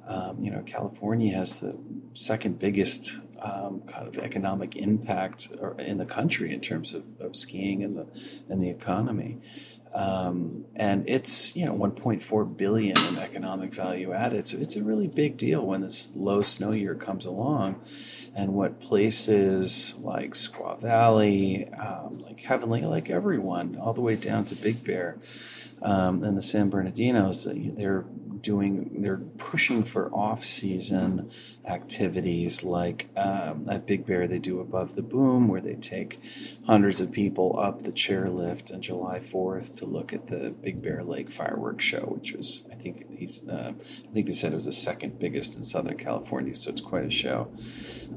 Um, 0.07 0.41
you 0.41 0.51
know, 0.51 0.61
California 0.61 1.35
has 1.35 1.59
the 1.59 1.77
second 2.13 2.59
biggest 2.59 3.19
um, 3.41 3.81
kind 3.81 4.07
of 4.07 4.17
economic 4.17 4.75
impact 4.75 5.49
in 5.79 5.97
the 5.97 6.05
country 6.05 6.53
in 6.53 6.61
terms 6.61 6.93
of, 6.93 7.03
of 7.19 7.35
skiing 7.35 7.83
and 7.83 7.97
the 7.97 8.07
and 8.49 8.61
the 8.61 8.69
economy. 8.69 9.37
Um, 9.97 10.65
and 10.75 11.09
it's 11.09 11.55
you 11.55 11.65
know 11.65 11.73
1.4 11.73 12.55
billion 12.55 12.95
in 12.95 13.17
economic 13.17 13.73
value 13.73 14.13
added. 14.13 14.47
So 14.47 14.59
it's 14.59 14.75
a 14.75 14.83
really 14.83 15.07
big 15.07 15.37
deal 15.37 15.65
when 15.65 15.81
this 15.81 16.11
low 16.15 16.43
snow 16.43 16.71
year 16.71 16.93
comes 16.93 17.25
along, 17.25 17.81
and 18.35 18.53
what 18.53 18.79
places 18.79 19.95
like 19.97 20.35
Squaw 20.35 20.79
Valley, 20.79 21.67
um, 21.73 22.13
like 22.21 22.45
Heavenly, 22.45 22.83
like 22.83 23.09
everyone, 23.09 23.75
all 23.81 23.93
the 23.93 24.01
way 24.01 24.15
down 24.15 24.45
to 24.45 24.55
Big 24.55 24.83
Bear 24.83 25.17
um, 25.81 26.23
and 26.23 26.37
the 26.37 26.43
San 26.43 26.69
Bernardinos, 26.69 27.75
they're 27.75 28.05
doing 28.41 29.01
they're 29.01 29.17
pushing 29.17 29.83
for 29.83 30.13
off-season 30.13 31.29
activities 31.65 32.63
like 32.63 33.09
um, 33.17 33.67
at 33.69 33.85
Big 33.85 34.05
Bear 34.05 34.27
they 34.27 34.39
do 34.39 34.59
above 34.59 34.95
the 34.95 35.01
boom 35.01 35.47
where 35.47 35.61
they 35.61 35.73
take 35.73 36.19
hundreds 36.67 36.99
of 36.99 37.11
people 37.11 37.57
up 37.57 37.81
the 37.81 37.93
chairlift 37.93 38.73
on 38.73 38.81
July 38.81 39.19
4th 39.19 39.75
to 39.75 39.85
look 39.85 40.11
at 40.11 40.27
the 40.27 40.49
Big 40.49 40.81
Bear 40.81 41.01
Lake 41.01 41.29
fireworks 41.29 41.85
show 41.85 42.01
which 42.01 42.33
was 42.33 42.67
I 42.71 42.75
think 42.75 43.09
he's 43.17 43.47
uh, 43.47 43.71
I 43.77 44.13
think 44.13 44.27
they 44.27 44.33
said 44.33 44.51
it 44.51 44.57
was 44.57 44.65
the 44.65 44.73
second 44.73 45.17
biggest 45.17 45.55
in 45.55 45.63
Southern 45.63 45.97
California 45.97 46.55
so 46.55 46.69
it's 46.69 46.81
quite 46.81 47.05
a 47.05 47.09
show. 47.09 47.51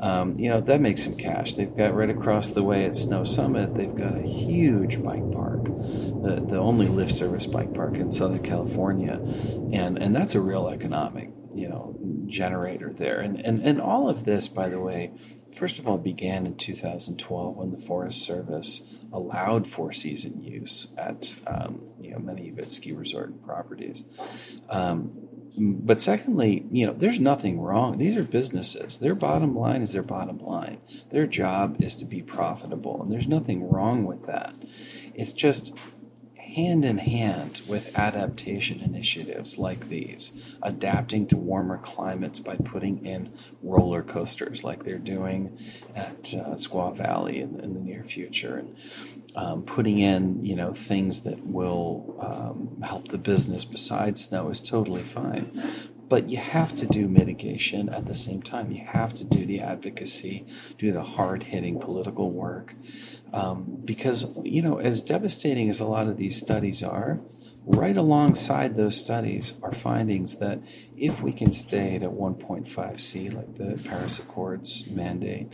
Um, 0.00 0.34
you 0.36 0.50
know 0.50 0.60
that 0.60 0.80
makes 0.80 1.04
some 1.04 1.16
cash. 1.16 1.54
They've 1.54 1.74
got 1.74 1.94
right 1.94 2.10
across 2.10 2.50
the 2.50 2.62
way 2.62 2.84
at 2.86 2.96
Snow 2.96 3.24
Summit 3.24 3.74
they've 3.74 3.94
got 3.94 4.16
a 4.16 4.22
huge 4.22 5.02
bike 5.02 5.30
park 5.30 5.64
the, 5.64 6.44
the 6.46 6.58
only 6.58 6.86
lift 6.86 7.12
service 7.12 7.46
bike 7.46 7.72
park 7.72 7.94
in 7.94 8.10
Southern 8.10 8.42
California 8.42 9.14
and 9.72 9.96
and 9.96 10.14
that's 10.14 10.34
a 10.34 10.40
real 10.40 10.68
economic 10.68 11.30
you 11.54 11.68
know 11.68 11.96
generator 12.26 12.92
there. 12.92 13.20
And 13.20 13.40
and 13.44 13.60
and 13.60 13.80
all 13.80 14.08
of 14.08 14.24
this 14.24 14.48
by 14.48 14.68
the 14.68 14.80
way 14.80 15.12
first 15.54 15.78
of 15.78 15.88
all 15.88 15.98
began 15.98 16.46
in 16.46 16.56
2012 16.56 17.56
when 17.56 17.70
the 17.70 17.78
forest 17.78 18.22
service 18.22 18.94
allowed 19.12 19.66
four 19.66 19.92
season 19.92 20.42
use 20.42 20.92
at 20.96 21.34
um, 21.46 21.82
you 22.00 22.12
know 22.12 22.18
many 22.18 22.48
of 22.48 22.58
its 22.58 22.76
ski 22.76 22.92
resort 22.92 23.44
properties. 23.44 24.04
Um, 24.68 25.12
but 25.58 26.00
secondly 26.00 26.64
you 26.70 26.86
know 26.86 26.92
there's 26.92 27.20
nothing 27.20 27.60
wrong. 27.60 27.98
These 27.98 28.16
are 28.16 28.22
businesses. 28.22 28.98
Their 28.98 29.14
bottom 29.14 29.56
line 29.56 29.82
is 29.82 29.92
their 29.92 30.02
bottom 30.02 30.38
line. 30.38 30.78
Their 31.10 31.26
job 31.26 31.76
is 31.80 31.96
to 31.96 32.04
be 32.04 32.22
profitable 32.22 33.02
and 33.02 33.10
there's 33.10 33.28
nothing 33.28 33.68
wrong 33.68 34.04
with 34.04 34.26
that. 34.26 34.54
It's 35.14 35.32
just 35.32 35.76
hand 36.50 36.84
in 36.84 36.98
hand 36.98 37.62
with 37.68 37.96
adaptation 37.98 38.80
initiatives 38.80 39.58
like 39.58 39.88
these, 39.88 40.56
adapting 40.62 41.26
to 41.28 41.36
warmer 41.36 41.78
climates 41.78 42.40
by 42.40 42.56
putting 42.56 43.06
in 43.06 43.32
roller 43.62 44.02
coasters 44.02 44.64
like 44.64 44.84
they're 44.84 44.98
doing 44.98 45.58
at 45.94 46.34
uh, 46.34 46.54
Squaw 46.54 46.96
Valley 46.96 47.40
in, 47.40 47.60
in, 47.60 47.74
the 47.74 47.80
near 47.80 48.02
future, 48.02 48.56
and 48.56 48.76
um, 49.36 49.62
putting 49.62 49.98
in 49.98 50.44
you 50.44 50.56
know 50.56 50.72
things 50.72 51.22
that 51.22 51.44
will 51.46 52.16
um, 52.20 52.82
help 52.82 53.08
the 53.08 53.18
business 53.18 53.64
besides 53.64 54.24
snow 54.24 54.48
is 54.50 54.60
totally 54.60 55.02
fine. 55.02 55.62
But 56.10 56.28
you 56.28 56.38
have 56.38 56.74
to 56.74 56.86
do 56.88 57.06
mitigation 57.06 57.88
at 57.88 58.04
the 58.04 58.16
same 58.16 58.42
time. 58.42 58.72
You 58.72 58.84
have 58.84 59.14
to 59.14 59.24
do 59.24 59.46
the 59.46 59.60
advocacy, 59.60 60.44
do 60.76 60.90
the 60.90 61.04
hard 61.04 61.44
hitting 61.44 61.78
political 61.78 62.32
work. 62.32 62.74
Um, 63.32 63.80
because, 63.84 64.36
you 64.42 64.60
know, 64.60 64.78
as 64.78 65.02
devastating 65.02 65.70
as 65.70 65.78
a 65.78 65.84
lot 65.84 66.08
of 66.08 66.16
these 66.16 66.36
studies 66.36 66.82
are, 66.82 67.20
right 67.64 67.96
alongside 67.96 68.74
those 68.74 68.98
studies 68.98 69.54
are 69.62 69.70
findings 69.70 70.40
that 70.40 70.58
if 70.96 71.22
we 71.22 71.32
can 71.32 71.52
stay 71.52 71.94
at 71.94 72.02
1.5 72.02 73.00
C, 73.00 73.30
like 73.30 73.54
the 73.54 73.80
Paris 73.88 74.18
Accords 74.18 74.90
mandate, 74.90 75.52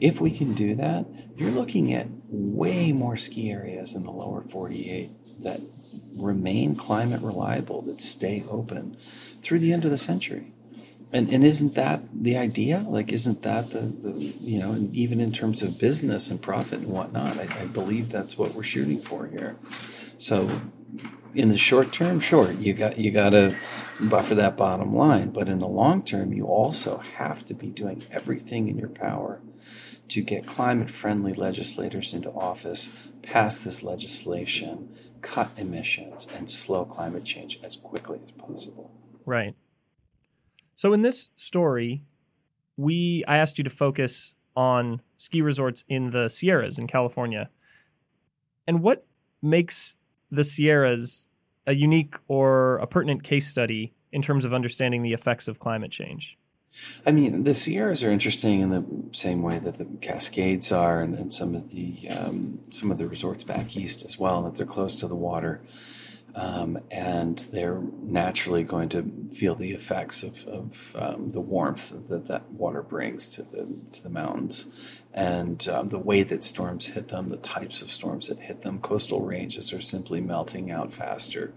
if 0.00 0.20
we 0.20 0.32
can 0.32 0.54
do 0.54 0.74
that, 0.74 1.06
you're 1.36 1.52
looking 1.52 1.92
at 1.92 2.08
way 2.28 2.90
more 2.90 3.16
ski 3.16 3.52
areas 3.52 3.94
in 3.94 4.02
the 4.02 4.10
lower 4.10 4.42
48 4.42 5.10
that 5.42 5.60
remain 6.16 6.74
climate 6.74 7.22
reliable, 7.22 7.82
that 7.82 8.00
stay 8.00 8.44
open 8.50 8.96
through 9.44 9.60
the 9.60 9.72
end 9.72 9.84
of 9.84 9.90
the 9.90 9.98
century. 9.98 10.52
And, 11.12 11.32
and 11.32 11.44
isn't 11.44 11.76
that 11.76 12.02
the 12.12 12.36
idea? 12.36 12.84
Like, 12.88 13.12
isn't 13.12 13.42
that 13.42 13.70
the, 13.70 13.80
the 13.80 14.10
you 14.40 14.58
know, 14.58 14.72
and 14.72 14.92
even 14.96 15.20
in 15.20 15.32
terms 15.32 15.62
of 15.62 15.78
business 15.78 16.28
and 16.28 16.42
profit 16.42 16.80
and 16.80 16.88
whatnot, 16.88 17.38
I, 17.38 17.60
I 17.60 17.64
believe 17.66 18.10
that's 18.10 18.36
what 18.36 18.54
we're 18.54 18.64
shooting 18.64 19.00
for 19.00 19.26
here. 19.28 19.56
So, 20.18 20.50
in 21.34 21.50
the 21.50 21.58
short 21.58 21.92
term, 21.92 22.18
sure, 22.18 22.50
you 22.52 22.74
got 22.74 22.98
you 22.98 23.12
got 23.12 23.30
to 23.30 23.56
buffer 24.00 24.34
that 24.36 24.56
bottom 24.56 24.96
line, 24.96 25.30
but 25.30 25.48
in 25.48 25.60
the 25.60 25.68
long 25.68 26.02
term, 26.02 26.32
you 26.32 26.46
also 26.46 26.98
have 26.98 27.44
to 27.44 27.54
be 27.54 27.68
doing 27.68 28.02
everything 28.10 28.68
in 28.68 28.76
your 28.76 28.88
power 28.88 29.40
to 30.08 30.20
get 30.20 30.46
climate 30.46 30.90
friendly 30.90 31.32
legislators 31.32 32.12
into 32.12 32.30
office, 32.30 32.90
pass 33.22 33.60
this 33.60 33.82
legislation, 33.82 34.94
cut 35.22 35.50
emissions, 35.56 36.26
and 36.36 36.50
slow 36.50 36.84
climate 36.84 37.24
change 37.24 37.60
as 37.62 37.76
quickly 37.76 38.20
as 38.24 38.30
possible. 38.32 38.90
Right. 39.26 39.54
So 40.74 40.92
in 40.92 41.02
this 41.02 41.30
story, 41.36 42.02
we 42.76 43.24
I 43.26 43.38
asked 43.38 43.58
you 43.58 43.64
to 43.64 43.70
focus 43.70 44.34
on 44.56 45.00
ski 45.16 45.40
resorts 45.40 45.84
in 45.88 46.10
the 46.10 46.28
Sierras 46.28 46.78
in 46.78 46.86
California. 46.86 47.50
And 48.66 48.82
what 48.82 49.06
makes 49.42 49.96
the 50.30 50.44
Sierras 50.44 51.26
a 51.66 51.74
unique 51.74 52.14
or 52.28 52.78
a 52.78 52.86
pertinent 52.86 53.22
case 53.22 53.48
study 53.48 53.94
in 54.12 54.22
terms 54.22 54.44
of 54.44 54.54
understanding 54.54 55.02
the 55.02 55.12
effects 55.12 55.48
of 55.48 55.58
climate 55.58 55.90
change? 55.90 56.38
I 57.06 57.12
mean, 57.12 57.44
the 57.44 57.54
Sierras 57.54 58.02
are 58.02 58.10
interesting 58.10 58.60
in 58.60 58.70
the 58.70 58.84
same 59.12 59.42
way 59.42 59.60
that 59.60 59.78
the 59.78 59.84
Cascades 60.00 60.72
are, 60.72 61.00
and, 61.00 61.16
and 61.16 61.32
some 61.32 61.54
of 61.54 61.70
the 61.70 62.08
um, 62.08 62.60
some 62.70 62.90
of 62.90 62.98
the 62.98 63.06
resorts 63.06 63.44
back 63.44 63.76
east 63.76 64.04
as 64.04 64.18
well, 64.18 64.42
that 64.42 64.56
they're 64.56 64.66
close 64.66 64.96
to 64.96 65.06
the 65.06 65.14
water. 65.14 65.60
Um, 66.36 66.80
and 66.90 67.38
they're 67.52 67.80
naturally 68.02 68.64
going 68.64 68.88
to 68.88 69.08
feel 69.32 69.54
the 69.54 69.72
effects 69.72 70.24
of, 70.24 70.44
of 70.48 70.96
um, 70.98 71.30
the 71.30 71.40
warmth 71.40 71.92
that 72.08 72.26
that 72.26 72.50
water 72.50 72.82
brings 72.82 73.28
to 73.28 73.42
the 73.42 73.80
to 73.92 74.02
the 74.02 74.10
mountains, 74.10 74.72
and 75.12 75.68
um, 75.68 75.88
the 75.88 75.98
way 75.98 76.24
that 76.24 76.42
storms 76.42 76.88
hit 76.88 77.08
them, 77.08 77.28
the 77.28 77.36
types 77.36 77.82
of 77.82 77.92
storms 77.92 78.28
that 78.28 78.40
hit 78.40 78.62
them. 78.62 78.80
Coastal 78.80 79.20
ranges 79.20 79.72
are 79.72 79.80
simply 79.80 80.20
melting 80.20 80.72
out 80.72 80.92
faster 80.92 81.54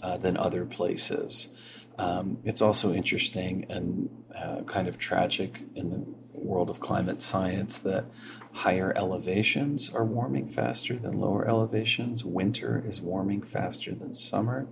uh, 0.00 0.16
than 0.16 0.36
other 0.36 0.64
places. 0.64 1.56
Um, 1.98 2.38
it's 2.44 2.62
also 2.62 2.94
interesting 2.94 3.66
and 3.68 4.08
uh, 4.34 4.62
kind 4.62 4.86
of 4.86 4.98
tragic 4.98 5.60
in 5.74 5.90
the 5.90 6.04
world 6.32 6.70
of 6.70 6.80
climate 6.80 7.20
science 7.20 7.80
that 7.80 8.04
higher 8.52 8.92
elevations 8.96 9.92
are 9.94 10.04
warming 10.04 10.48
faster 10.48 10.96
than 10.96 11.20
lower 11.20 11.46
elevations. 11.48 12.24
Winter 12.24 12.82
is 12.86 13.00
warming 13.00 13.42
faster 13.42 13.94
than 13.94 14.14
summer. 14.14 14.66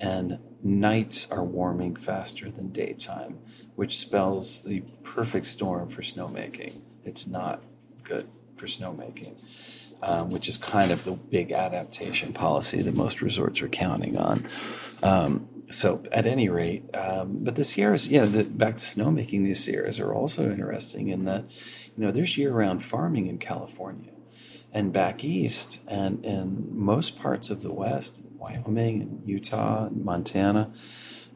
And 0.00 0.38
nights 0.62 1.30
are 1.30 1.44
warming 1.44 1.96
faster 1.96 2.50
than 2.50 2.72
daytime, 2.72 3.38
which 3.74 3.98
spells 3.98 4.62
the 4.62 4.80
perfect 5.02 5.46
storm 5.46 5.88
for 5.88 6.00
snowmaking. 6.00 6.80
It's 7.04 7.26
not 7.26 7.62
good 8.02 8.26
for 8.56 8.66
snowmaking, 8.66 9.38
um, 10.02 10.30
which 10.30 10.48
is 10.48 10.56
kind 10.56 10.90
of 10.90 11.04
the 11.04 11.12
big 11.12 11.52
adaptation 11.52 12.32
policy 12.32 12.80
that 12.80 12.94
most 12.94 13.20
resorts 13.20 13.60
are 13.60 13.68
counting 13.68 14.16
on. 14.16 14.48
Um, 15.02 15.48
so 15.70 16.02
at 16.12 16.26
any 16.26 16.48
rate, 16.48 16.84
um, 16.94 17.38
but 17.44 17.54
the 17.54 17.64
Sierras, 17.64 18.10
know, 18.20 18.26
the, 18.26 18.44
back 18.44 18.78
to 18.78 18.84
snowmaking, 18.84 19.44
these 19.44 19.64
Sierras 19.64 20.00
are 20.00 20.12
also 20.12 20.50
interesting 20.50 21.08
in 21.08 21.24
that, 21.24 21.44
you 21.96 22.04
know, 22.04 22.12
there's 22.12 22.36
year-round 22.36 22.84
farming 22.84 23.26
in 23.26 23.38
California, 23.38 24.12
and 24.72 24.92
back 24.92 25.24
east, 25.24 25.80
and 25.88 26.24
in 26.24 26.68
most 26.70 27.18
parts 27.18 27.50
of 27.50 27.62
the 27.62 27.72
West, 27.72 28.20
Wyoming 28.36 29.02
and 29.02 29.22
Utah 29.28 29.86
and 29.86 30.04
Montana, 30.04 30.72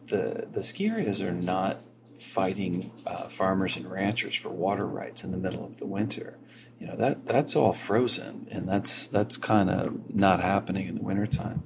the 0.06 0.46
the 0.52 0.62
ski 0.62 0.88
areas 0.88 1.20
are 1.20 1.32
not 1.32 1.78
fighting 2.18 2.90
uh, 3.06 3.28
farmers 3.28 3.76
and 3.76 3.90
ranchers 3.90 4.34
for 4.34 4.50
water 4.50 4.86
rights 4.86 5.24
in 5.24 5.30
the 5.30 5.36
middle 5.36 5.64
of 5.64 5.78
the 5.78 5.86
winter. 5.86 6.38
You 6.78 6.86
know 6.88 6.96
that 6.96 7.26
that's 7.26 7.56
all 7.56 7.72
frozen, 7.72 8.46
and 8.50 8.68
that's 8.68 9.08
that's 9.08 9.36
kind 9.36 9.70
of 9.70 10.14
not 10.14 10.40
happening 10.40 10.86
in 10.88 10.96
the 10.96 11.02
wintertime. 11.02 11.62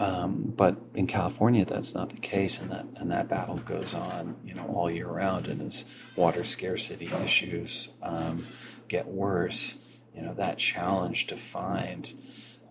Um, 0.00 0.54
but 0.56 0.78
in 0.94 1.06
California, 1.06 1.66
that's 1.66 1.94
not 1.94 2.08
the 2.08 2.16
case, 2.16 2.58
and 2.58 2.70
that 2.70 2.86
and 2.96 3.10
that 3.10 3.28
battle 3.28 3.58
goes 3.58 3.92
on, 3.92 4.36
you 4.46 4.54
know, 4.54 4.64
all 4.64 4.90
year 4.90 5.06
round. 5.06 5.46
And 5.46 5.60
as 5.60 5.84
water 6.16 6.42
scarcity 6.42 7.10
issues 7.22 7.90
um, 8.02 8.46
get 8.88 9.06
worse, 9.06 9.76
you 10.16 10.22
know, 10.22 10.32
that 10.34 10.56
challenge 10.56 11.26
to 11.26 11.36
find 11.36 12.14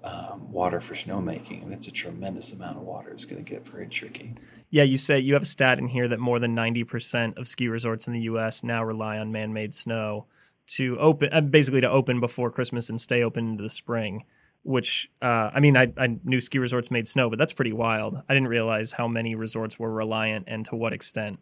um, 0.04 0.52
water 0.52 0.80
for 0.82 0.96
snowmaking, 0.96 1.62
and 1.62 1.72
it's 1.72 1.88
a 1.88 1.92
tremendous 1.92 2.52
amount 2.52 2.78
of 2.78 2.84
water, 2.84 3.14
is 3.14 3.26
going 3.26 3.46
to 3.46 3.48
get 3.48 3.68
very 3.68 3.88
tricky. 3.88 4.34
Yeah, 4.72 4.84
you 4.84 4.98
say 4.98 5.20
you 5.20 5.36
have 5.36 5.44
a 5.44 5.46
stat 5.46 5.78
in 5.78 5.88
here 5.88 6.08
that 6.08 6.20
more 6.20 6.40
than 6.40 6.56
ninety 6.56 6.84
percent 6.84 7.38
of 7.38 7.48
ski 7.48 7.68
resorts 7.68 8.08
in 8.08 8.14
the 8.14 8.22
U.S. 8.22 8.64
now 8.64 8.84
rely 8.84 9.20
on 9.20 9.32
man-made 9.32 9.76
snow 9.76 10.26
to 10.70 10.98
open, 11.00 11.30
uh, 11.32 11.42
basically 11.42 11.82
to 11.82 11.92
open 11.92 12.20
before 12.20 12.50
Christmas 12.50 12.90
and 12.90 13.00
stay 13.00 13.22
open 13.22 13.50
into 13.52 13.62
the 13.62 13.70
spring 13.70 14.24
which 14.70 15.10
uh, 15.20 15.50
I 15.52 15.60
mean, 15.60 15.76
I, 15.76 15.92
I, 15.98 16.20
knew 16.24 16.40
ski 16.40 16.60
resorts 16.60 16.92
made 16.92 17.08
snow, 17.08 17.28
but 17.28 17.40
that's 17.40 17.54
pretty 17.54 17.74
wild. 17.74 18.22
I 18.30 18.36
didn't 18.36 18.50
realize 18.50 18.92
how 18.92 19.08
many 19.08 19.34
resorts 19.34 19.80
were 19.80 19.92
reliant 19.92 20.46
and 20.48 20.64
to 20.68 20.76
what 20.76 20.94
extent. 20.94 21.40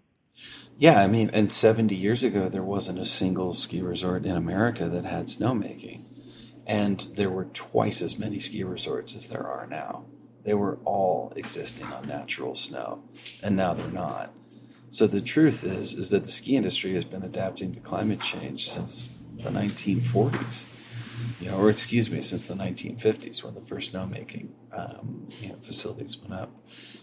Yeah, 0.77 1.01
I 1.01 1.07
mean, 1.07 1.31
and 1.33 1.51
70 1.51 1.93
years 1.93 2.23
ago, 2.23 2.47
there 2.47 2.63
wasn't 2.63 2.99
a 2.99 3.05
single 3.05 3.53
ski 3.53 3.81
resort 3.81 4.25
in 4.25 4.37
America 4.37 4.87
that 4.87 5.03
had 5.03 5.27
snowmaking. 5.27 6.03
And 6.65 7.05
there 7.17 7.29
were 7.29 7.45
twice 7.45 8.01
as 8.01 8.17
many 8.17 8.39
ski 8.39 8.63
resorts 8.63 9.13
as 9.13 9.27
there 9.27 9.45
are 9.45 9.67
now. 9.67 10.05
They 10.43 10.53
were 10.53 10.77
all 10.85 11.33
existing 11.35 11.87
on 11.87 12.07
natural 12.07 12.55
snow, 12.55 13.03
and 13.43 13.57
now 13.57 13.73
they're 13.73 13.91
not. 13.91 14.33
So 14.89 15.05
the 15.05 15.19
truth 15.19 15.65
is, 15.65 15.93
is 15.93 16.11
that 16.11 16.25
the 16.25 16.31
ski 16.31 16.55
industry 16.55 16.93
has 16.93 17.03
been 17.03 17.23
adapting 17.23 17.73
to 17.73 17.81
climate 17.81 18.21
change 18.21 18.71
since 18.71 19.09
the 19.35 19.49
1940s 19.49 20.63
you 21.39 21.51
know, 21.51 21.57
or 21.57 21.69
excuse 21.69 22.09
me, 22.09 22.21
since 22.21 22.45
the 22.45 22.53
1950s 22.53 23.43
when 23.43 23.53
the 23.53 23.61
first 23.61 23.93
snowmaking 23.93 24.49
um, 24.71 25.27
you 25.39 25.49
know, 25.49 25.55
facilities 25.61 26.17
went 26.17 26.33
up. 26.33 26.51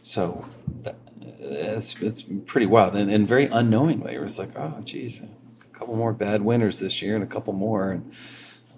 So 0.03 0.49
that, 0.83 0.97
it's 1.21 2.01
it's 2.01 2.23
pretty 2.47 2.67
wild 2.67 2.97
and, 2.97 3.11
and 3.11 3.29
very 3.29 3.47
unknowingly. 3.47 4.15
It 4.15 4.21
was 4.21 4.39
like, 4.39 4.57
oh, 4.57 4.81
geez, 4.85 5.21
a 5.21 5.79
couple 5.79 5.97
more 5.97 6.13
bad 6.13 6.43
winters 6.43 6.79
this 6.79 7.01
year 7.01 7.15
and 7.15 7.25
a 7.25 7.29
couple 7.29 7.53
more, 7.53 7.91
and 7.91 8.13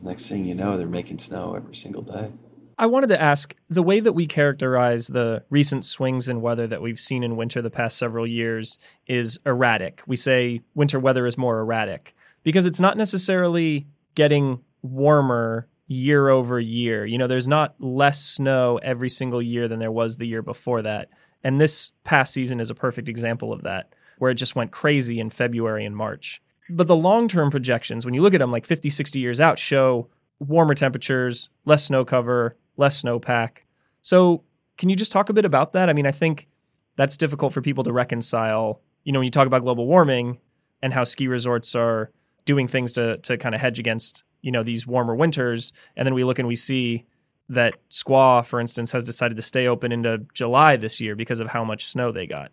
next 0.02 0.28
thing 0.28 0.44
you 0.44 0.54
know, 0.54 0.76
they're 0.76 0.86
making 0.86 1.18
snow 1.18 1.54
every 1.54 1.74
single 1.74 2.02
day. 2.02 2.30
I 2.78 2.86
wanted 2.86 3.08
to 3.08 3.20
ask 3.20 3.54
the 3.70 3.82
way 3.82 4.00
that 4.00 4.12
we 4.12 4.26
characterize 4.26 5.06
the 5.06 5.44
recent 5.48 5.86
swings 5.86 6.28
in 6.28 6.42
weather 6.42 6.66
that 6.66 6.82
we've 6.82 7.00
seen 7.00 7.22
in 7.24 7.36
winter 7.36 7.62
the 7.62 7.70
past 7.70 7.96
several 7.96 8.26
years 8.26 8.78
is 9.06 9.38
erratic. 9.46 10.02
We 10.06 10.16
say 10.16 10.60
winter 10.74 11.00
weather 11.00 11.26
is 11.26 11.38
more 11.38 11.58
erratic 11.58 12.14
because 12.42 12.66
it's 12.66 12.80
not 12.80 12.98
necessarily 12.98 13.86
getting 14.14 14.60
warmer 14.92 15.68
year 15.88 16.28
over 16.28 16.58
year. 16.58 17.06
You 17.06 17.18
know, 17.18 17.26
there's 17.26 17.48
not 17.48 17.74
less 17.78 18.22
snow 18.22 18.78
every 18.82 19.08
single 19.08 19.40
year 19.40 19.68
than 19.68 19.78
there 19.78 19.92
was 19.92 20.16
the 20.16 20.26
year 20.26 20.42
before 20.42 20.82
that. 20.82 21.08
And 21.44 21.60
this 21.60 21.92
past 22.04 22.32
season 22.32 22.60
is 22.60 22.70
a 22.70 22.74
perfect 22.74 23.08
example 23.08 23.52
of 23.52 23.62
that, 23.62 23.92
where 24.18 24.30
it 24.30 24.36
just 24.36 24.56
went 24.56 24.72
crazy 24.72 25.20
in 25.20 25.30
February 25.30 25.84
and 25.84 25.96
March. 25.96 26.42
But 26.68 26.88
the 26.88 26.96
long 26.96 27.28
term 27.28 27.50
projections, 27.50 28.04
when 28.04 28.14
you 28.14 28.22
look 28.22 28.34
at 28.34 28.40
them 28.40 28.50
like 28.50 28.66
50, 28.66 28.90
60 28.90 29.20
years 29.20 29.40
out, 29.40 29.58
show 29.58 30.08
warmer 30.40 30.74
temperatures, 30.74 31.48
less 31.64 31.84
snow 31.84 32.04
cover, 32.04 32.56
less 32.76 33.02
snowpack. 33.02 33.58
So, 34.02 34.42
can 34.76 34.88
you 34.88 34.96
just 34.96 35.12
talk 35.12 35.30
a 35.30 35.32
bit 35.32 35.44
about 35.44 35.72
that? 35.72 35.88
I 35.88 35.94
mean, 35.94 36.06
I 36.06 36.12
think 36.12 36.48
that's 36.96 37.16
difficult 37.16 37.52
for 37.52 37.62
people 37.62 37.84
to 37.84 37.92
reconcile. 37.92 38.82
You 39.04 39.12
know, 39.12 39.20
when 39.20 39.24
you 39.24 39.30
talk 39.30 39.46
about 39.46 39.62
global 39.62 39.86
warming 39.86 40.38
and 40.82 40.92
how 40.92 41.04
ski 41.04 41.28
resorts 41.28 41.74
are 41.74 42.10
doing 42.44 42.68
things 42.68 42.92
to 42.94 43.18
to 43.18 43.38
kind 43.38 43.54
of 43.54 43.60
hedge 43.60 43.78
against 43.78 44.24
you 44.46 44.52
know 44.52 44.62
these 44.62 44.86
warmer 44.86 45.14
winters, 45.14 45.72
and 45.96 46.06
then 46.06 46.14
we 46.14 46.22
look 46.22 46.38
and 46.38 46.46
we 46.46 46.54
see 46.54 47.04
that 47.48 47.74
Squaw, 47.90 48.46
for 48.46 48.60
instance, 48.60 48.92
has 48.92 49.04
decided 49.04 49.36
to 49.36 49.42
stay 49.42 49.66
open 49.66 49.92
into 49.92 50.24
July 50.34 50.76
this 50.76 51.00
year 51.00 51.14
because 51.16 51.40
of 51.40 51.48
how 51.48 51.64
much 51.64 51.84
snow 51.86 52.12
they 52.12 52.26
got. 52.26 52.52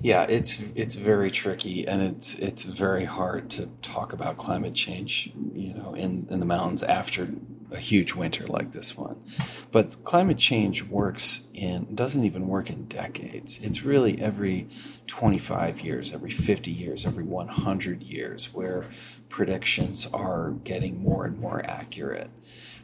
Yeah, 0.00 0.24
it's 0.24 0.62
it's 0.74 0.94
very 0.94 1.30
tricky, 1.30 1.86
and 1.86 2.00
it's 2.02 2.38
it's 2.38 2.62
very 2.62 3.04
hard 3.04 3.50
to 3.50 3.68
talk 3.82 4.14
about 4.14 4.38
climate 4.38 4.74
change, 4.74 5.30
you 5.52 5.74
know, 5.74 5.94
in 5.94 6.26
in 6.30 6.40
the 6.40 6.46
mountains 6.46 6.82
after 6.82 7.28
a 7.70 7.78
huge 7.78 8.14
winter 8.14 8.46
like 8.46 8.72
this 8.72 8.96
one. 8.96 9.22
But 9.70 10.04
climate 10.04 10.38
change 10.38 10.84
works 10.84 11.42
in 11.54 11.94
doesn't 11.94 12.24
even 12.24 12.48
work 12.48 12.70
in 12.70 12.86
decades. 12.86 13.60
It's 13.62 13.82
really 13.82 14.20
every 14.20 14.68
25 15.06 15.80
years, 15.80 16.12
every 16.12 16.30
50 16.30 16.70
years, 16.70 17.04
every 17.06 17.24
100 17.24 18.02
years 18.02 18.52
where 18.54 18.86
predictions 19.28 20.06
are 20.12 20.52
getting 20.64 21.02
more 21.02 21.24
and 21.24 21.38
more 21.38 21.62
accurate. 21.64 22.30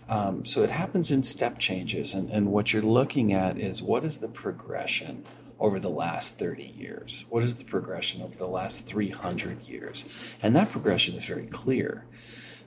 Um, 0.09 0.45
so 0.45 0.63
it 0.63 0.71
happens 0.71 1.11
in 1.11 1.23
step 1.23 1.59
changes, 1.59 2.13
and, 2.13 2.31
and 2.31 2.53
what 2.53 2.73
you're 2.73 2.83
looking 2.83 3.33
at 3.33 3.59
is 3.59 3.81
what 3.81 4.05
is 4.05 4.19
the 4.19 4.29
progression 4.29 5.25
over 5.59 5.81
the 5.81 5.89
last 5.89 6.39
30 6.39 6.63
years? 6.63 7.25
What 7.31 7.43
is 7.43 7.55
the 7.55 7.65
progression 7.65 8.21
over 8.21 8.37
the 8.37 8.47
last 8.47 8.87
300 8.87 9.63
years? 9.63 10.05
And 10.43 10.55
that 10.57 10.71
progression 10.71 11.15
is 11.15 11.25
very 11.25 11.47
clear. 11.47 12.05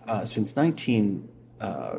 Uh, 0.07 0.25
since 0.25 0.55
1970, 0.55 1.36
uh, 1.59 1.97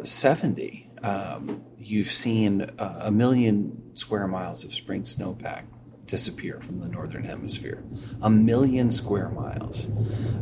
um, 1.02 1.62
you've 1.78 2.12
seen 2.12 2.62
uh, 2.78 3.00
a 3.02 3.10
million 3.10 3.96
square 3.96 4.26
miles 4.26 4.64
of 4.64 4.74
spring 4.74 5.02
snowpack 5.02 5.64
disappear 6.06 6.58
from 6.60 6.78
the 6.78 6.88
northern 6.88 7.22
hemisphere. 7.22 7.82
A 8.22 8.30
million 8.30 8.90
square 8.90 9.28
miles. 9.28 9.86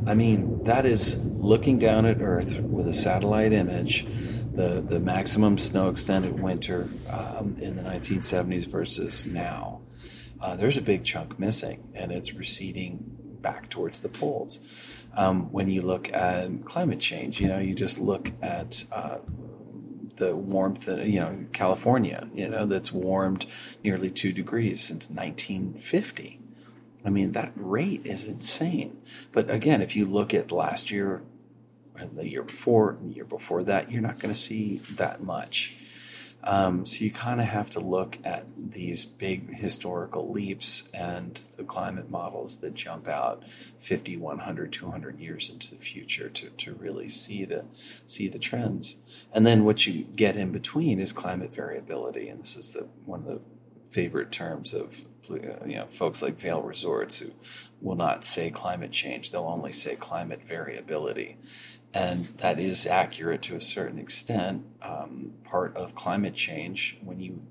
I 0.06 0.14
mean, 0.14 0.64
that 0.64 0.86
is 0.86 1.22
looking 1.24 1.78
down 1.78 2.06
at 2.06 2.22
Earth 2.22 2.58
with 2.60 2.88
a 2.88 2.94
satellite 2.94 3.52
image. 3.52 4.06
The, 4.54 4.80
the 4.80 5.00
maximum 5.00 5.58
snow 5.58 5.90
extended 5.90 6.40
winter 6.40 6.88
um, 7.10 7.56
in 7.60 7.76
the 7.76 7.82
1970s 7.82 8.66
versus 8.66 9.26
now. 9.26 9.82
Uh, 10.40 10.56
there's 10.56 10.76
a 10.76 10.82
big 10.82 11.04
chunk 11.04 11.38
missing, 11.38 11.90
and 11.94 12.12
it's 12.12 12.32
receding 12.32 13.16
back 13.40 13.68
towards 13.68 13.98
the 13.98 14.08
poles. 14.08 14.60
Um, 15.16 15.50
when 15.50 15.70
you 15.70 15.82
look 15.82 16.12
at 16.12 16.64
climate 16.64 17.00
change, 17.00 17.40
you 17.40 17.48
know, 17.48 17.58
you 17.58 17.74
just 17.74 17.98
look 17.98 18.32
at 18.42 18.84
uh, 18.92 19.18
the 20.16 20.36
warmth, 20.36 20.84
that 20.84 21.06
you 21.06 21.20
know, 21.20 21.46
California, 21.52 22.28
you 22.34 22.48
know, 22.48 22.66
that's 22.66 22.92
warmed 22.92 23.46
nearly 23.82 24.10
two 24.10 24.32
degrees 24.32 24.82
since 24.82 25.08
1950. 25.08 26.40
I 27.04 27.10
mean, 27.10 27.32
that 27.32 27.52
rate 27.54 28.04
is 28.04 28.26
insane. 28.26 28.98
But 29.32 29.48
again, 29.48 29.80
if 29.80 29.94
you 29.94 30.06
look 30.06 30.34
at 30.34 30.50
last 30.50 30.90
year, 30.90 31.22
the 32.12 32.28
year 32.28 32.42
before, 32.42 32.90
and 32.90 33.10
the 33.10 33.14
year 33.14 33.24
before 33.24 33.64
that, 33.64 33.90
you're 33.90 34.02
not 34.02 34.18
going 34.18 34.34
to 34.34 34.38
see 34.38 34.78
that 34.96 35.22
much. 35.22 35.76
Um, 36.44 36.86
so 36.86 37.04
you 37.04 37.10
kind 37.10 37.40
of 37.40 37.46
have 37.46 37.70
to 37.70 37.80
look 37.80 38.18
at 38.24 38.46
these 38.56 39.04
big 39.04 39.56
historical 39.56 40.30
leaps 40.30 40.88
and 40.94 41.40
the 41.56 41.64
climate 41.64 42.08
models 42.08 42.58
that 42.60 42.74
jump 42.74 43.08
out 43.08 43.42
50, 43.78 44.16
100, 44.16 44.72
200 44.72 45.18
years 45.18 45.50
into 45.50 45.70
the 45.70 45.82
future 45.82 46.28
to, 46.28 46.50
to 46.50 46.74
really 46.74 47.08
see 47.08 47.44
the 47.44 47.64
see 48.06 48.28
the 48.28 48.38
trends. 48.38 48.96
And 49.32 49.44
then 49.44 49.64
what 49.64 49.86
you 49.86 50.04
get 50.04 50.36
in 50.36 50.52
between 50.52 51.00
is 51.00 51.12
climate 51.12 51.52
variability, 51.52 52.28
and 52.28 52.40
this 52.40 52.56
is 52.56 52.72
the 52.72 52.88
one 53.04 53.20
of 53.20 53.26
the 53.26 53.40
favorite 53.90 54.30
terms 54.30 54.74
of 54.74 55.04
you 55.28 55.76
know 55.76 55.86
folks 55.88 56.22
like 56.22 56.38
Vail 56.38 56.62
Resorts 56.62 57.18
who 57.18 57.30
will 57.80 57.96
not 57.96 58.24
say 58.24 58.50
climate 58.50 58.92
change; 58.92 59.30
they'll 59.30 59.44
only 59.44 59.72
say 59.72 59.96
climate 59.96 60.42
variability, 60.46 61.38
and 61.96 62.26
that 62.38 62.60
is 62.60 62.86
accurate 62.86 63.40
to 63.40 63.56
a 63.56 63.60
certain 63.62 63.98
extent. 63.98 64.66
Um, 64.82 65.32
part 65.44 65.74
of 65.78 65.94
climate 65.94 66.34
change, 66.34 66.98
when 67.02 67.20
you 67.20 67.46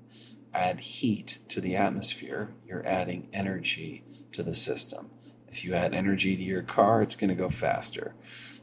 add 0.54 0.78
heat 0.78 1.40
to 1.48 1.60
the 1.60 1.74
atmosphere, 1.74 2.54
you're 2.64 2.86
adding 2.86 3.28
energy 3.32 4.04
to 4.30 4.44
the 4.44 4.54
system. 4.54 5.10
If 5.48 5.64
you 5.64 5.74
add 5.74 5.94
energy 5.94 6.36
to 6.36 6.42
your 6.42 6.62
car, 6.62 7.02
it's 7.02 7.16
going 7.16 7.30
to 7.30 7.34
go 7.34 7.50
faster. 7.50 8.14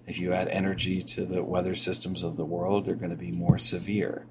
If 0.08 0.20
you 0.20 0.32
add 0.32 0.48
energy 0.48 1.04
to 1.04 1.26
the 1.26 1.44
weather 1.44 1.76
systems 1.76 2.24
of 2.24 2.38
the 2.38 2.46
world, 2.46 2.86
they're 2.86 2.96
going 2.96 3.10
to 3.10 3.18
be 3.18 3.34
more 3.34 3.58
severe. 3.58 4.26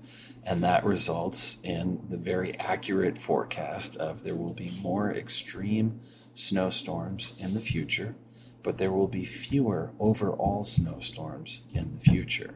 And 0.44 0.62
that 0.62 0.86
results 0.86 1.58
in 1.62 2.00
the 2.08 2.16
very 2.16 2.58
accurate 2.58 3.18
forecast 3.18 3.98
of 3.98 4.24
there 4.24 4.36
will 4.36 4.54
be 4.54 4.72
more 4.80 5.12
extreme 5.12 6.00
snowstorms 6.34 7.34
in 7.38 7.52
the 7.52 7.60
future, 7.60 8.14
but 8.62 8.78
there 8.78 8.92
will 8.92 9.08
be 9.08 9.24
fewer 9.24 9.90
overall 9.98 10.64
snowstorms 10.64 11.62
in 11.74 11.94
the 11.94 12.00
future. 12.00 12.54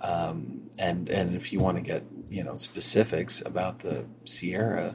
Um, 0.00 0.70
and 0.78 1.08
and 1.08 1.34
if 1.34 1.52
you 1.52 1.60
want 1.60 1.76
to 1.76 1.82
get 1.82 2.04
you 2.30 2.44
know 2.44 2.56
specifics 2.56 3.40
about 3.40 3.80
the 3.80 4.04
Sierra, 4.24 4.94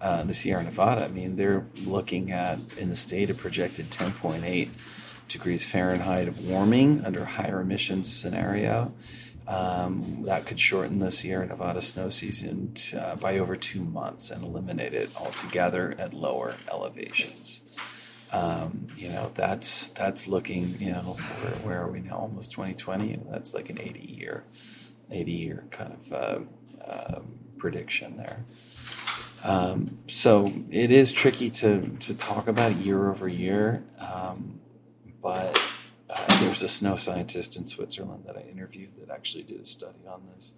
uh, 0.00 0.24
the 0.24 0.34
Sierra 0.34 0.62
Nevada, 0.62 1.04
I 1.04 1.08
mean 1.08 1.36
they're 1.36 1.66
looking 1.84 2.32
at 2.32 2.58
in 2.76 2.88
the 2.88 2.96
state 2.96 3.30
a 3.30 3.34
projected 3.34 3.90
10.8 3.90 4.70
degrees 5.28 5.64
Fahrenheit 5.64 6.28
of 6.28 6.46
warming 6.46 7.04
under 7.04 7.24
higher 7.24 7.60
emissions 7.60 8.12
scenario. 8.12 8.92
Um, 9.48 10.22
that 10.26 10.46
could 10.46 10.60
shorten 10.60 11.00
the 11.00 11.10
Sierra 11.10 11.46
Nevada 11.46 11.82
snow 11.82 12.10
season 12.10 12.74
to, 12.74 13.02
uh, 13.02 13.16
by 13.16 13.38
over 13.38 13.56
two 13.56 13.82
months 13.82 14.30
and 14.30 14.44
eliminate 14.44 14.94
it 14.94 15.10
altogether 15.20 15.94
at 15.98 16.14
lower 16.14 16.54
elevations. 16.70 17.61
Um, 18.32 18.86
you 18.96 19.10
know, 19.10 19.30
that's 19.34 19.88
that's 19.88 20.26
looking. 20.26 20.76
You 20.80 20.92
know, 20.92 21.00
where, 21.00 21.54
where, 21.56 21.82
are 21.82 21.90
we 21.90 22.00
now? 22.00 22.16
Almost 22.16 22.52
2020. 22.52 23.20
That's 23.30 23.52
like 23.52 23.68
an 23.68 23.78
80 23.78 24.00
year, 24.00 24.44
80 25.10 25.32
year 25.32 25.64
kind 25.70 25.92
of 25.92 26.12
uh, 26.12 26.38
uh, 26.82 27.20
prediction 27.58 28.16
there. 28.16 28.44
Um, 29.44 29.98
so 30.06 30.50
it 30.70 30.90
is 30.90 31.12
tricky 31.12 31.50
to 31.50 31.88
to 32.00 32.14
talk 32.14 32.48
about 32.48 32.76
year 32.76 33.10
over 33.10 33.28
year. 33.28 33.84
Um, 33.98 34.60
but 35.20 35.60
uh, 36.08 36.26
there's 36.40 36.62
a 36.62 36.68
snow 36.68 36.96
scientist 36.96 37.56
in 37.56 37.66
Switzerland 37.66 38.24
that 38.26 38.36
I 38.36 38.40
interviewed 38.50 38.92
that 38.98 39.10
actually 39.10 39.44
did 39.44 39.60
a 39.60 39.66
study 39.66 40.06
on 40.08 40.22
this, 40.34 40.54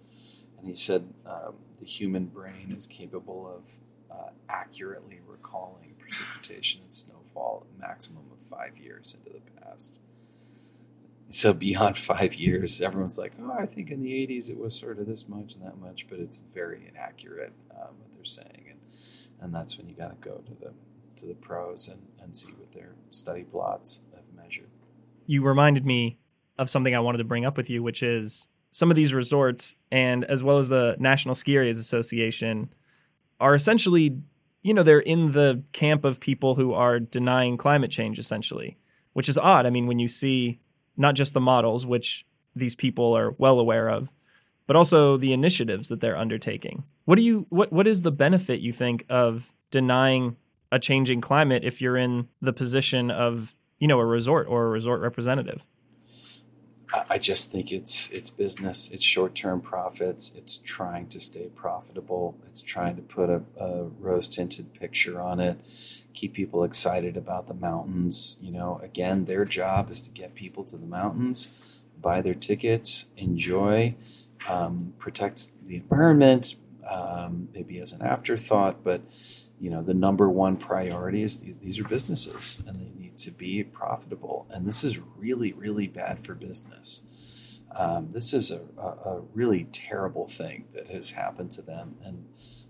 and 0.57 0.67
he 0.67 0.75
said 0.75 1.07
um, 1.25 1.55
the 1.79 1.85
human 1.85 2.25
brain 2.25 2.73
is 2.75 2.87
capable 2.87 3.47
of 3.53 4.17
uh, 4.17 4.29
accurately 4.47 5.19
recalling 5.27 5.93
precipitation 5.99 6.81
and 6.83 6.93
snowfall 6.93 7.24
a 7.35 7.81
maximum 7.81 8.23
of 8.31 8.45
five 8.45 8.77
years 8.77 9.15
into 9.17 9.37
the 9.37 9.61
past. 9.61 10.01
So 11.31 11.53
beyond 11.53 11.97
five 12.13 12.35
years, 12.35 12.81
everyone's 12.81 13.17
like, 13.17 13.33
"Oh, 13.41 13.51
I 13.51 13.65
think 13.65 13.91
in 13.91 14.01
the 14.01 14.11
'80s 14.11 14.49
it 14.49 14.57
was 14.57 14.75
sort 14.75 14.99
of 14.99 15.07
this 15.07 15.27
much 15.27 15.53
and 15.53 15.63
that 15.63 15.77
much," 15.79 16.07
but 16.09 16.19
it's 16.19 16.39
very 16.53 16.87
inaccurate 16.87 17.53
um, 17.71 17.95
what 17.99 18.15
they're 18.15 18.25
saying, 18.25 18.65
and 18.69 18.79
and 19.41 19.53
that's 19.53 19.77
when 19.77 19.87
you 19.87 19.95
got 19.95 20.21
to 20.21 20.29
go 20.29 20.37
to 20.37 20.53
the 20.59 20.73
to 21.17 21.25
the 21.25 21.33
pros 21.35 21.87
and, 21.87 22.01
and 22.21 22.35
see 22.35 22.53
what 22.53 22.73
their 22.73 22.93
study 23.11 23.43
plots 23.43 24.01
have 24.13 24.23
measured. 24.35 24.69
You 25.25 25.43
reminded 25.43 25.85
me 25.85 26.19
of 26.57 26.69
something 26.69 26.95
I 26.95 26.99
wanted 26.99 27.19
to 27.19 27.23
bring 27.23 27.45
up 27.45 27.57
with 27.57 27.69
you, 27.69 27.83
which 27.83 28.03
is 28.03 28.47
some 28.71 28.89
of 28.89 28.95
these 28.95 29.13
resorts 29.13 29.77
and 29.91 30.25
as 30.25 30.43
well 30.43 30.57
as 30.57 30.67
the 30.67 30.95
National 30.99 31.35
Ski 31.35 31.55
Areas 31.55 31.77
Association 31.77 32.69
are 33.39 33.55
essentially, 33.55 34.17
you 34.65 34.73
know, 34.73 34.81
they're 34.81 34.99
in 34.99 35.31
the 35.33 35.61
camp 35.73 36.03
of 36.03 36.19
people 36.19 36.55
who 36.55 36.73
are 36.73 36.99
denying 36.99 37.55
climate 37.55 37.91
change 37.91 38.17
essentially, 38.17 38.79
which 39.13 39.29
is 39.29 39.37
odd. 39.37 39.67
I 39.67 39.69
mean, 39.69 39.85
when 39.85 39.99
you 39.99 40.07
see 40.07 40.59
not 40.97 41.13
just 41.13 41.35
the 41.35 41.39
models, 41.39 41.85
which 41.85 42.25
these 42.55 42.73
people 42.73 43.15
are 43.15 43.35
well 43.37 43.59
aware 43.59 43.87
of, 43.87 44.11
but 44.65 44.75
also 44.75 45.17
the 45.17 45.33
initiatives 45.33 45.89
that 45.89 46.01
they're 46.01 46.17
undertaking. 46.17 46.83
What 47.03 47.17
do 47.17 47.21
you 47.21 47.45
what 47.49 47.71
what 47.71 47.85
is 47.85 48.01
the 48.01 48.11
benefit 48.11 48.59
you 48.59 48.71
think 48.71 49.05
of 49.07 49.53
denying 49.69 50.35
a 50.71 50.79
changing 50.79 51.21
climate 51.21 51.63
if 51.63 51.79
you're 51.79 51.97
in 51.97 52.27
the 52.41 52.51
position 52.51 53.11
of 53.11 53.55
you 53.77 53.87
know 53.87 53.99
a 53.99 54.05
resort 54.05 54.47
or 54.49 54.65
a 54.65 54.69
resort 54.69 54.99
representative 54.99 55.61
i 57.09 57.17
just 57.17 57.51
think 57.51 57.71
it's 57.71 58.09
it's 58.11 58.29
business 58.29 58.91
it's 58.91 59.03
short-term 59.03 59.61
profits 59.61 60.33
it's 60.35 60.57
trying 60.59 61.07
to 61.07 61.19
stay 61.19 61.47
profitable 61.55 62.35
it's 62.49 62.61
trying 62.61 62.95
to 62.95 63.01
put 63.01 63.29
a, 63.29 63.41
a 63.59 63.83
rose-tinted 63.99 64.73
picture 64.73 65.19
on 65.21 65.39
it 65.39 65.59
keep 66.13 66.33
people 66.33 66.63
excited 66.63 67.17
about 67.17 67.47
the 67.47 67.53
mountains 67.53 68.37
you 68.41 68.51
know? 68.51 68.79
Again 68.83 69.25
their 69.25 69.45
job 69.45 69.91
is 69.91 70.01
to 70.01 70.11
get 70.11 70.35
people 70.35 70.63
to 70.65 70.77
the 70.77 70.85
mountains 70.85 71.53
buy 72.01 72.21
their 72.21 72.33
tickets 72.33 73.07
enjoy 73.17 73.95
um, 74.47 74.93
protect 74.99 75.51
the 75.67 75.75
environment 75.77 76.55
um, 76.89 77.49
maybe 77.53 77.79
as 77.79 77.93
an 77.93 78.01
afterthought 78.01 78.83
but 78.83 79.01
you 79.59 79.69
know 79.69 79.81
the 79.81 79.93
number 79.93 80.29
one 80.29 80.57
priority 80.57 81.23
is 81.23 81.43
these 81.61 81.79
are 81.79 81.83
businesses 81.85 82.61
and 82.67 82.75
they 82.75 82.91
need 82.99 83.04
to 83.19 83.31
be 83.31 83.63
profitable. 83.63 84.47
And 84.49 84.67
this 84.67 84.83
is 84.83 84.99
really 85.17 85.53
really 85.53 85.87
bad 85.87 86.25
for 86.25 86.33
business. 86.33 87.03
Um, 87.75 88.09
this 88.11 88.33
is 88.33 88.51
a, 88.51 88.61
a, 88.77 88.81
a, 88.81 89.21
really 89.33 89.65
terrible 89.65 90.27
thing 90.29 90.65
that 90.73 90.87
has 90.87 91.11
happened 91.11 91.51
to 91.53 91.61
them. 91.61 91.95
And 92.05 92.25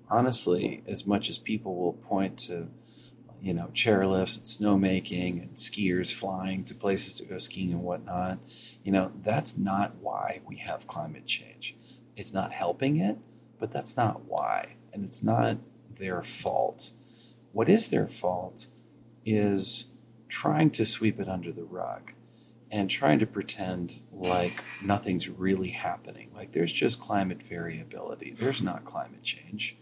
honestly 0.10 0.82
as 0.88 1.06
much 1.06 1.30
as 1.30 1.38
people 1.38 1.76
will 1.76 1.94
point 1.94 2.38
to 2.38 2.68
you 3.42 3.54
know 3.54 3.70
chairlifts 3.74 4.38
and 4.38 4.46
snowmaking 4.46 5.42
and 5.42 5.56
skiers 5.56 6.12
flying 6.14 6.64
to 6.64 6.76
places 6.76 7.16
to 7.16 7.26
go 7.26 7.38
skiing 7.38 7.74
and 7.74 7.82
whatnot 7.82 8.40
you 8.84 8.92
know 8.92 9.12
that's 9.24 9.58
not 9.58 9.96
why 9.96 10.42
we 10.46 10.58
have 10.58 10.88
climate 10.88 11.26
change. 11.26 11.76
It's 12.16 12.34
not 12.34 12.52
helping 12.52 12.98
it 13.02 13.18
but 13.60 13.72
that's 13.72 13.98
not 13.98 14.26
why. 14.26 14.76
And 14.94 15.06
it's 15.06 15.24
not 15.24 15.58
their 15.98 16.24
fault. 16.24 16.92
What 17.52 17.70
is 17.70 17.88
their 17.88 18.08
fault 18.08 18.68
is 19.26 19.94
trying 20.36 20.70
to 20.70 20.86
sweep 20.86 21.18
it 21.22 21.30
under 21.30 21.54
the 21.54 21.64
rug 21.64 22.12
and 22.70 22.90
trying 22.90 23.20
to 23.20 23.26
pretend 23.26 24.02
like 24.12 24.62
nothing's 24.84 25.30
really 25.30 25.70
happening. 25.70 26.30
Like 26.36 26.52
there's 26.52 26.74
just 26.74 27.00
climate 27.00 27.42
variability. 27.42 28.36
There's 28.38 28.62
not 28.62 28.84
climate 28.84 29.24
change. 29.24 29.78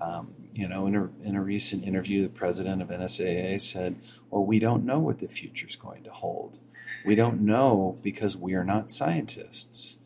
Um, 0.00 0.32
you 0.54 0.68
know, 0.68 0.86
in 0.86 0.94
a, 0.94 1.10
in 1.24 1.34
a 1.34 1.42
recent 1.42 1.82
interview, 1.82 2.22
the 2.22 2.28
president 2.28 2.82
of 2.82 2.88
NSAA 2.88 3.60
said, 3.60 3.96
Well, 4.30 4.44
we 4.46 4.60
don't 4.60 4.84
know 4.84 5.00
what 5.00 5.18
the 5.18 5.26
future 5.26 5.66
is 5.66 5.74
going 5.74 6.04
to 6.04 6.12
hold. 6.12 6.60
We 7.04 7.16
don't 7.16 7.40
know 7.40 7.98
because 8.00 8.36
we 8.36 8.54
are 8.54 8.64
not 8.64 8.92
scientists. 8.92 9.98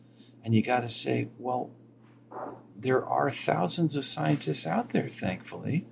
And 0.43 0.55
you 0.55 0.63
got 0.63 0.79
to 0.79 0.89
say, 0.89 1.27
Well, 1.37 1.69
there 2.75 3.05
are 3.05 3.29
thousands 3.29 3.95
of 3.95 4.07
scientists 4.07 4.65
out 4.65 4.89
there, 4.89 5.09
thankfully. 5.09 5.85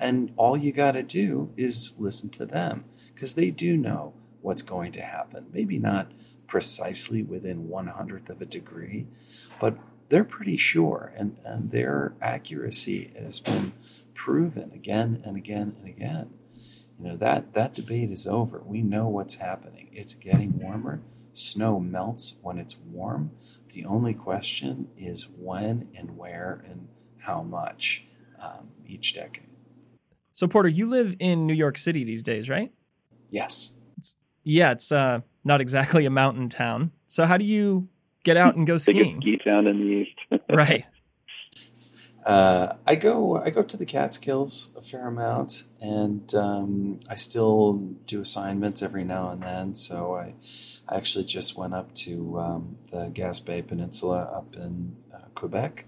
And 0.00 0.32
all 0.36 0.56
you 0.56 0.72
got 0.72 0.92
to 0.92 1.02
do 1.02 1.52
is 1.56 1.94
listen 1.98 2.30
to 2.30 2.46
them 2.46 2.86
because 3.14 3.34
they 3.34 3.50
do 3.50 3.76
know 3.76 4.14
what's 4.40 4.62
going 4.62 4.92
to 4.92 5.02
happen. 5.02 5.46
Maybe 5.52 5.78
not 5.78 6.10
precisely 6.46 7.22
within 7.22 7.68
one 7.68 7.86
hundredth 7.86 8.30
of 8.30 8.40
a 8.40 8.46
degree, 8.46 9.06
but 9.60 9.76
they're 10.08 10.24
pretty 10.24 10.56
sure, 10.56 11.12
and, 11.16 11.36
and 11.44 11.70
their 11.70 12.14
accuracy 12.20 13.12
has 13.16 13.38
been 13.38 13.72
proven 14.14 14.72
again 14.74 15.22
and 15.24 15.36
again 15.36 15.76
and 15.78 15.86
again. 15.86 16.30
You 16.98 17.10
know 17.10 17.16
that 17.18 17.52
that 17.52 17.74
debate 17.74 18.10
is 18.10 18.26
over. 18.26 18.60
We 18.64 18.82
know 18.82 19.06
what's 19.06 19.36
happening. 19.36 19.90
It's 19.92 20.14
getting 20.14 20.58
warmer. 20.58 21.02
Snow 21.32 21.78
melts 21.78 22.38
when 22.42 22.58
it's 22.58 22.76
warm. 22.90 23.30
The 23.72 23.84
only 23.84 24.14
question 24.14 24.88
is 24.98 25.28
when 25.38 25.88
and 25.94 26.16
where 26.16 26.64
and 26.68 26.88
how 27.18 27.42
much 27.42 28.04
um, 28.42 28.70
each 28.86 29.14
decade. 29.14 29.49
So, 30.40 30.48
Porter, 30.48 30.70
you 30.70 30.86
live 30.86 31.16
in 31.18 31.46
New 31.46 31.52
York 31.52 31.76
City 31.76 32.02
these 32.04 32.22
days, 32.22 32.48
right? 32.48 32.72
Yes. 33.28 33.74
It's, 33.98 34.16
yeah, 34.42 34.70
it's 34.70 34.90
uh, 34.90 35.20
not 35.44 35.60
exactly 35.60 36.06
a 36.06 36.10
mountain 36.10 36.48
town. 36.48 36.92
So, 37.04 37.26
how 37.26 37.36
do 37.36 37.44
you 37.44 37.90
get 38.24 38.38
out 38.38 38.56
and 38.56 38.66
go 38.66 38.78
skiing? 38.78 39.20
ski 39.20 39.38
town 39.44 39.66
in 39.66 39.78
the 39.78 39.84
east. 39.84 40.42
right. 40.50 40.86
Uh, 42.24 42.76
I 42.86 42.94
go 42.94 43.36
I 43.36 43.50
go 43.50 43.62
to 43.62 43.76
the 43.76 43.84
Catskills 43.84 44.70
a 44.78 44.80
fair 44.80 45.06
amount, 45.06 45.64
and 45.78 46.34
um, 46.34 47.00
I 47.06 47.16
still 47.16 47.74
do 48.06 48.22
assignments 48.22 48.80
every 48.80 49.04
now 49.04 49.32
and 49.32 49.42
then. 49.42 49.74
So 49.74 50.14
I, 50.14 50.32
I 50.88 50.96
actually 50.96 51.26
just 51.26 51.54
went 51.54 51.74
up 51.74 51.94
to 51.96 52.40
um, 52.40 52.78
the 52.90 53.10
Gaspé 53.10 53.68
Peninsula 53.68 54.22
up 54.22 54.56
in 54.56 54.96
uh, 55.14 55.18
Quebec 55.34 55.84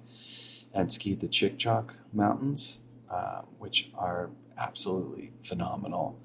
and 0.75 0.93
skied 0.93 1.21
the 1.23 1.33
Chic-Choc 1.33 1.95
Mountains, 2.13 2.81
uh, 3.13 3.43
which 3.59 3.91
are 3.97 4.31
absolutely 4.59 5.33
phenomenal. 5.45 6.19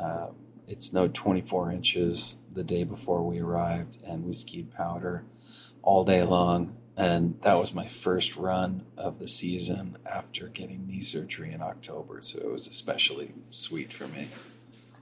Uh, 0.00 0.28
it 0.66 0.82
snowed 0.82 1.14
24 1.14 1.72
inches 1.72 2.38
the 2.52 2.62
day 2.62 2.84
before 2.84 3.22
we 3.22 3.40
arrived, 3.40 3.98
and 4.06 4.24
we 4.24 4.32
skied 4.32 4.72
powder 4.72 5.24
all 5.82 6.04
day 6.04 6.22
long 6.22 6.76
And 6.96 7.38
that 7.42 7.54
was 7.54 7.72
my 7.72 7.88
first 7.88 8.36
run 8.36 8.84
of 8.98 9.18
the 9.18 9.26
season 9.26 9.96
after 10.04 10.48
getting 10.48 10.86
knee 10.86 11.00
surgery 11.00 11.52
in 11.52 11.62
October. 11.62 12.20
So 12.20 12.38
it 12.40 12.50
was 12.50 12.66
especially 12.66 13.32
sweet 13.50 13.90
for 13.90 14.06
me. 14.08 14.28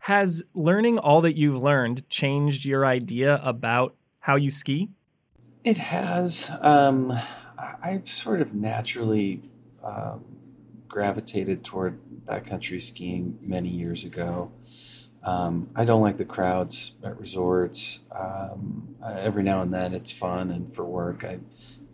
Has 0.00 0.44
learning 0.54 0.98
all 0.98 1.20
that 1.22 1.36
you've 1.36 1.60
learned 1.60 2.08
changed 2.08 2.64
your 2.64 2.86
idea 2.86 3.40
about 3.42 3.96
how 4.20 4.36
you 4.36 4.50
ski? 4.50 4.90
It 5.64 5.76
has. 5.76 6.50
Um, 6.60 7.18
I 7.58 8.00
sort 8.04 8.42
of 8.42 8.54
naturally 8.54 9.42
um, 9.82 10.24
gravitated 10.88 11.64
toward 11.64 11.98
backcountry 12.26 12.82
skiing 12.82 13.38
many 13.42 13.68
years 13.68 14.04
ago. 14.04 14.50
Um, 15.22 15.70
I 15.74 15.84
don't 15.84 16.02
like 16.02 16.16
the 16.16 16.24
crowds 16.24 16.92
at 17.04 17.18
resorts. 17.20 18.00
Um, 18.12 18.96
every 19.04 19.42
now 19.42 19.62
and 19.62 19.72
then 19.72 19.92
it's 19.92 20.12
fun, 20.12 20.50
and 20.50 20.72
for 20.72 20.84
work, 20.84 21.24
I 21.24 21.38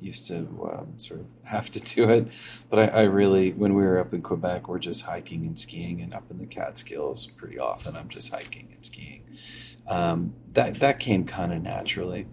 used 0.01 0.27
to 0.27 0.37
um, 0.37 0.93
sort 0.99 1.21
of 1.21 1.27
have 1.43 1.71
to 1.73 1.81
do 1.95 2.11
it. 2.11 2.29
But 2.71 2.79
I, 2.79 2.87
I, 2.87 3.03
really, 3.03 3.53
when 3.53 3.75
we 3.75 3.83
were 3.83 3.99
up 3.99 4.13
in 4.13 4.23
Quebec, 4.23 4.69
we're 4.69 4.79
just 4.79 5.03
hiking 5.03 5.47
and 5.47 5.59
skiing, 5.59 6.03
and 6.03 6.15
up 6.15 6.31
in 6.31 6.39
the 6.39 6.47
Catskills, 6.47 7.27
pretty 7.27 7.59
often 7.59 7.97
I'm 7.97 8.09
just 8.09 8.33
hiking 8.33 8.69
and 8.75 8.85
skiing. 8.85 9.23
Um, 9.87 10.35
that 10.53 10.81
that 10.81 11.01
came 11.01 11.25
kind 11.25 11.53
of 11.53 11.63
naturally. 11.63 12.27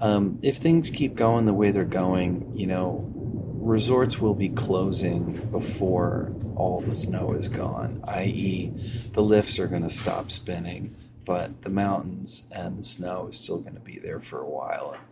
Um, 0.00 0.38
if 0.42 0.58
things 0.58 0.90
keep 0.90 1.16
going 1.16 1.44
the 1.44 1.52
way 1.52 1.72
they're 1.72 1.84
going, 1.84 2.52
you 2.54 2.68
know, 2.68 3.12
resorts 3.60 4.20
will 4.20 4.34
be 4.34 4.48
closing 4.48 5.32
before 5.50 6.32
all 6.56 6.80
the 6.80 6.92
snow 6.92 7.32
is 7.32 7.48
gone, 7.48 8.02
i.e., 8.08 8.72
the 9.12 9.22
lifts 9.22 9.58
are 9.58 9.66
going 9.66 9.82
to 9.82 9.90
stop 9.90 10.30
spinning, 10.30 10.96
but 11.24 11.62
the 11.62 11.70
mountains 11.70 12.46
and 12.50 12.78
the 12.78 12.82
snow 12.82 13.28
is 13.30 13.38
still 13.38 13.58
going 13.58 13.74
to 13.74 13.80
be 13.80 13.98
there 13.98 14.20
for 14.20 14.40
a 14.40 14.48
while. 14.48 14.94
And, 14.94 15.02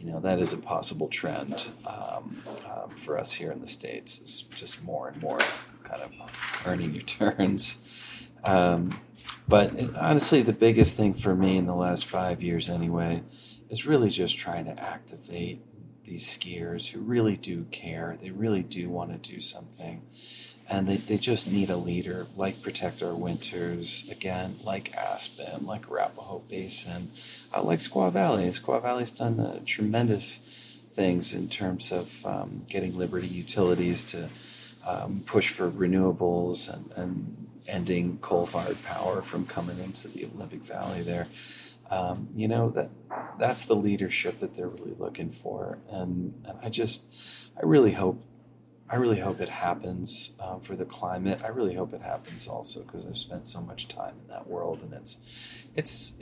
you 0.00 0.12
know, 0.12 0.20
that 0.20 0.38
is 0.38 0.52
a 0.52 0.58
possible 0.58 1.08
trend 1.08 1.66
um, 1.86 2.42
um, 2.66 2.90
for 2.96 3.18
us 3.18 3.32
here 3.32 3.50
in 3.50 3.60
the 3.60 3.68
States. 3.68 4.20
It's 4.20 4.40
just 4.42 4.82
more 4.82 5.08
and 5.08 5.20
more 5.22 5.40
kind 5.82 6.02
of 6.02 6.12
earning 6.66 6.94
your 6.94 7.04
turns. 7.04 7.82
Um, 8.44 9.00
but 9.48 9.72
it, 9.74 9.96
honestly, 9.96 10.42
the 10.42 10.52
biggest 10.52 10.96
thing 10.96 11.14
for 11.14 11.34
me 11.34 11.56
in 11.56 11.66
the 11.66 11.74
last 11.74 12.06
five 12.06 12.42
years, 12.42 12.68
anyway, 12.68 13.22
is 13.70 13.86
really 13.86 14.10
just 14.10 14.36
trying 14.36 14.66
to 14.66 14.78
activate 14.78 15.62
these 16.04 16.26
skiers 16.26 16.88
who 16.88 17.00
really 17.00 17.36
do 17.36 17.64
care. 17.70 18.18
They 18.20 18.30
really 18.30 18.62
do 18.62 18.88
want 18.88 19.10
to 19.10 19.32
do 19.32 19.40
something. 19.40 20.02
And 20.68 20.86
they, 20.86 20.96
they 20.96 21.18
just 21.18 21.50
need 21.50 21.68
a 21.68 21.76
leader 21.76 22.26
like 22.36 22.62
Protect 22.62 23.02
Our 23.02 23.14
Winters, 23.14 24.08
again, 24.10 24.54
like 24.64 24.94
Aspen, 24.94 25.66
like 25.66 25.90
Arapahoe 25.90 26.42
Basin, 26.48 27.08
uh, 27.54 27.62
like 27.62 27.80
Squaw 27.80 28.10
Valley. 28.10 28.46
Squaw 28.48 28.80
Valley's 28.80 29.12
done 29.12 29.38
uh, 29.38 29.60
tremendous 29.66 30.38
things 30.92 31.34
in 31.34 31.48
terms 31.48 31.92
of 31.92 32.24
um, 32.24 32.62
getting 32.68 32.96
Liberty 32.96 33.26
Utilities 33.26 34.04
to 34.06 34.28
um, 34.86 35.22
push 35.26 35.50
for 35.50 35.70
renewables 35.70 36.72
and, 36.72 36.90
and 36.96 37.48
ending 37.68 38.18
coal 38.18 38.46
fired 38.46 38.82
power 38.84 39.22
from 39.22 39.46
coming 39.46 39.78
into 39.80 40.08
the 40.08 40.26
Olympic 40.26 40.60
Valley 40.62 41.02
there 41.02 41.26
um, 41.90 42.28
you 42.34 42.48
know 42.48 42.70
that 42.70 42.90
that's 43.38 43.66
the 43.66 43.76
leadership 43.76 44.40
that 44.40 44.54
they're 44.56 44.68
really 44.68 44.94
looking 44.98 45.30
for, 45.30 45.78
and, 45.90 46.34
and 46.46 46.58
I 46.62 46.68
just 46.68 47.14
I 47.56 47.64
really 47.64 47.92
hope 47.92 48.22
I 48.88 48.96
really 48.96 49.18
hope 49.18 49.40
it 49.40 49.48
happens 49.48 50.34
um, 50.40 50.60
for 50.60 50.76
the 50.76 50.84
climate. 50.84 51.42
I 51.42 51.48
really 51.48 51.74
hope 51.74 51.94
it 51.94 52.02
happens 52.02 52.46
also 52.46 52.82
because 52.82 53.06
I've 53.06 53.16
spent 53.16 53.48
so 53.48 53.60
much 53.60 53.88
time 53.88 54.14
in 54.22 54.28
that 54.28 54.46
world, 54.46 54.80
and 54.82 54.92
it's 54.92 55.18
it's 55.74 56.16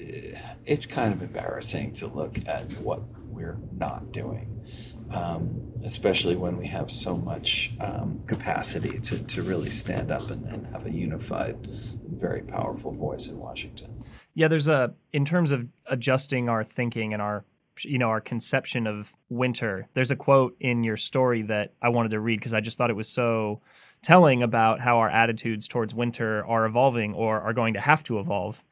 it's 0.65 0.87
kind 0.87 1.13
of 1.13 1.23
embarrassing 1.23 1.95
to 1.95 2.07
look 2.07 2.39
at 2.47 2.73
what 2.75 3.03
we're 3.29 3.59
not 3.77 4.13
doing, 4.13 4.65
um, 5.11 5.73
especially 5.85 6.37
when 6.37 6.57
we 6.57 6.67
have 6.69 6.91
so 6.91 7.17
much 7.17 7.73
um, 7.81 8.21
capacity 8.27 9.01
to, 9.01 9.23
to 9.25 9.43
really 9.43 9.71
stand 9.71 10.13
up 10.13 10.31
and, 10.31 10.47
and 10.47 10.67
have 10.67 10.87
a 10.87 10.91
unified, 10.91 11.67
very 12.07 12.43
powerful 12.43 12.93
voice 12.93 13.29
in 13.29 13.39
Washington 13.39 14.02
yeah 14.35 14.49
there's 14.49 14.69
a 14.69 14.93
in 15.13 15.25
terms 15.25 15.53
of 15.53 15.67
adjusting 15.87 16.49
our 16.49 16.65
thinking 16.65 17.13
and 17.13 17.23
our 17.23 17.45
you 17.85 17.99
know 17.99 18.09
our 18.09 18.21
conception 18.21 18.87
of 18.87 19.13
winter 19.29 19.89
there's 19.95 20.11
a 20.11 20.17
quote 20.17 20.55
in 20.61 20.85
your 20.85 20.97
story 20.97 21.43
that 21.43 21.73
i 21.81 21.89
wanted 21.89 22.11
to 22.11 22.21
read 22.21 22.39
because 22.39 22.55
i 22.55 22.61
just 22.61 22.77
thought 22.77 22.91
it 22.91 22.97
was 22.97 23.09
so 23.09 23.61
telling 24.03 24.43
about 24.43 24.81
how 24.81 24.99
our 24.99 25.09
attitudes 25.09 25.69
towards 25.69 25.95
winter 25.95 26.45
are 26.47 26.67
evolving 26.67 27.15
or 27.15 27.41
are 27.41 27.53
going 27.53 27.75
to 27.75 27.81
have 27.81 28.03
to 28.05 28.19
evolve. 28.19 28.63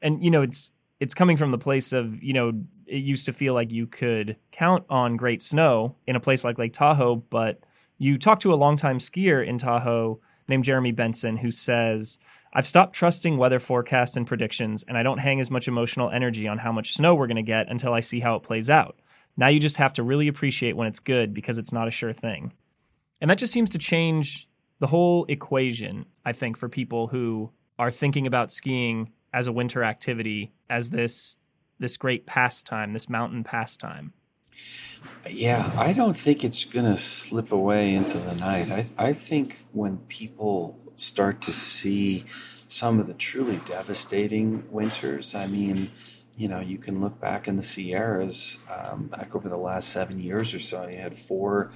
And 0.00 0.22
you 0.22 0.30
know 0.30 0.42
it's 0.42 0.72
it's 1.00 1.14
coming 1.14 1.36
from 1.36 1.50
the 1.50 1.58
place 1.58 1.92
of 1.92 2.22
you 2.22 2.32
know 2.32 2.52
it 2.86 3.02
used 3.02 3.26
to 3.26 3.32
feel 3.32 3.52
like 3.52 3.70
you 3.70 3.86
could 3.86 4.36
count 4.52 4.84
on 4.88 5.16
great 5.16 5.42
snow 5.42 5.96
in 6.06 6.16
a 6.16 6.20
place 6.20 6.44
like 6.44 6.58
lake 6.58 6.72
tahoe 6.72 7.16
but 7.16 7.60
you 7.98 8.16
talk 8.16 8.40
to 8.40 8.54
a 8.54 8.56
longtime 8.56 8.98
skier 8.98 9.46
in 9.46 9.58
tahoe 9.58 10.18
named 10.48 10.64
jeremy 10.64 10.90
benson 10.90 11.36
who 11.36 11.50
says 11.50 12.18
I've 12.52 12.66
stopped 12.66 12.94
trusting 12.94 13.36
weather 13.36 13.60
forecasts 13.60 14.16
and 14.16 14.26
predictions, 14.26 14.84
and 14.88 14.98
I 14.98 15.02
don't 15.02 15.18
hang 15.18 15.38
as 15.40 15.50
much 15.50 15.68
emotional 15.68 16.10
energy 16.10 16.48
on 16.48 16.58
how 16.58 16.72
much 16.72 16.94
snow 16.94 17.14
we're 17.14 17.28
going 17.28 17.36
to 17.36 17.42
get 17.42 17.70
until 17.70 17.94
I 17.94 18.00
see 18.00 18.20
how 18.20 18.34
it 18.34 18.42
plays 18.42 18.68
out. 18.68 18.98
Now 19.36 19.48
you 19.48 19.60
just 19.60 19.76
have 19.76 19.92
to 19.94 20.02
really 20.02 20.28
appreciate 20.28 20.76
when 20.76 20.88
it's 20.88 20.98
good 20.98 21.32
because 21.32 21.58
it's 21.58 21.72
not 21.72 21.86
a 21.86 21.92
sure 21.92 22.12
thing. 22.12 22.52
And 23.20 23.30
that 23.30 23.38
just 23.38 23.52
seems 23.52 23.70
to 23.70 23.78
change 23.78 24.48
the 24.80 24.86
whole 24.86 25.26
equation, 25.26 26.06
I 26.24 26.32
think, 26.32 26.56
for 26.56 26.68
people 26.68 27.06
who 27.06 27.50
are 27.78 27.90
thinking 27.90 28.26
about 28.26 28.50
skiing 28.50 29.12
as 29.32 29.46
a 29.46 29.52
winter 29.52 29.84
activity, 29.84 30.52
as 30.68 30.90
this 30.90 31.36
this 31.78 31.96
great 31.96 32.26
pastime, 32.26 32.92
this 32.92 33.08
mountain 33.08 33.42
pastime. 33.42 34.12
Yeah, 35.28 35.70
I 35.76 35.92
don't 35.92 36.16
think 36.16 36.44
it's 36.44 36.64
going 36.64 36.86
to 36.86 36.98
slip 36.98 37.52
away 37.52 37.94
into 37.94 38.18
the 38.18 38.34
night. 38.34 38.70
I, 38.70 38.86
I 38.98 39.12
think 39.12 39.64
when 39.72 39.98
people 40.08 40.78
start 40.96 41.42
to 41.42 41.52
see 41.52 42.24
some 42.70 43.00
of 43.00 43.08
the 43.08 43.14
truly 43.14 43.60
devastating 43.64 44.64
winters. 44.70 45.34
I 45.34 45.48
mean, 45.48 45.90
you 46.36 46.46
know, 46.46 46.60
you 46.60 46.78
can 46.78 47.00
look 47.00 47.20
back 47.20 47.48
in 47.48 47.56
the 47.56 47.64
Sierras 47.64 48.58
um, 48.70 49.08
back 49.08 49.34
over 49.34 49.48
the 49.48 49.58
last 49.58 49.88
seven 49.88 50.20
years 50.20 50.54
or 50.54 50.60
so. 50.60 50.84
And 50.84 50.92
you 50.94 51.00
had 51.00 51.18
four 51.18 51.72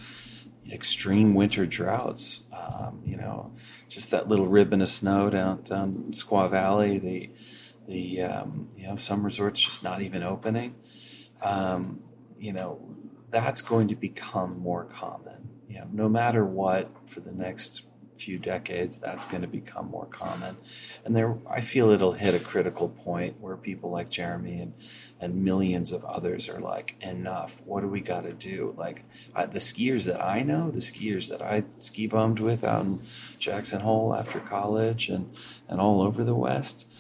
extreme 0.71 1.35
winter 1.35 1.67
droughts. 1.67 2.47
Um, 2.53 3.03
you 3.05 3.17
know, 3.17 3.53
just 3.89 4.13
that 4.13 4.29
little 4.29 4.47
ribbon 4.47 4.81
of 4.81 4.89
snow 4.89 5.29
down 5.31 5.63
down 5.63 5.93
Squaw 6.13 6.49
Valley. 6.49 6.99
The 6.99 7.31
the 7.89 8.23
um, 8.23 8.69
you 8.77 8.87
know 8.87 8.97
some 8.97 9.25
resorts 9.25 9.61
just 9.61 9.83
not 9.83 10.01
even 10.01 10.23
opening. 10.23 10.77
Um, 11.43 12.04
you 12.38 12.53
know, 12.53 12.81
that's 13.31 13.62
going 13.62 13.88
to 13.88 13.97
become 13.97 14.59
more 14.59 14.85
common. 14.85 15.49
You 15.68 15.81
know, 15.81 15.88
no 15.92 16.09
matter 16.09 16.44
what 16.44 16.90
for 17.09 17.20
the 17.20 17.33
next 17.33 17.87
few 18.16 18.38
decades, 18.38 18.99
that's 18.99 19.27
going 19.27 19.42
to 19.42 19.49
become 19.49 19.90
more 19.90 20.07
common. 20.07 20.57
And 21.05 21.16
there, 21.16 21.37
I 21.49 21.61
feel 21.61 21.90
it'll 21.90 22.12
hit 22.12 22.35
a 22.35 22.38
critical 22.38 22.88
point 22.88 23.40
where 23.40 23.57
people 23.57 23.90
like 23.90 24.09
Jeremy 24.09 24.61
and, 24.61 24.75
and 25.20 25.44
millions 25.44 25.92
of 25.92 26.05
others 26.05 26.49
are 26.49 26.61
like, 26.61 26.97
enough. 27.01 27.61
What 27.64 27.81
do 27.81 27.88
we 27.88 28.01
got 28.01 28.23
to 28.23 28.33
do? 28.33 28.75
Like 28.77 29.05
I, 29.35 29.47
the 29.47 29.59
skiers 29.59 30.05
that 30.05 30.23
I 30.23 30.42
know, 30.42 30.70
the 30.70 30.81
skiers 30.81 31.29
that 31.29 31.42
I 31.42 31.64
ski 31.81 32.07
bummed 32.07 32.40
with 32.40 32.64
out 32.64 32.85
in 32.85 33.03
Jackson 33.38 33.81
Hole 33.81 34.14
after 34.14 34.40
college 34.40 35.09
and, 35.09 35.37
and 35.68 35.81
all 35.81 36.03
over 36.03 36.25
the 36.25 36.35
West, 36.35 36.90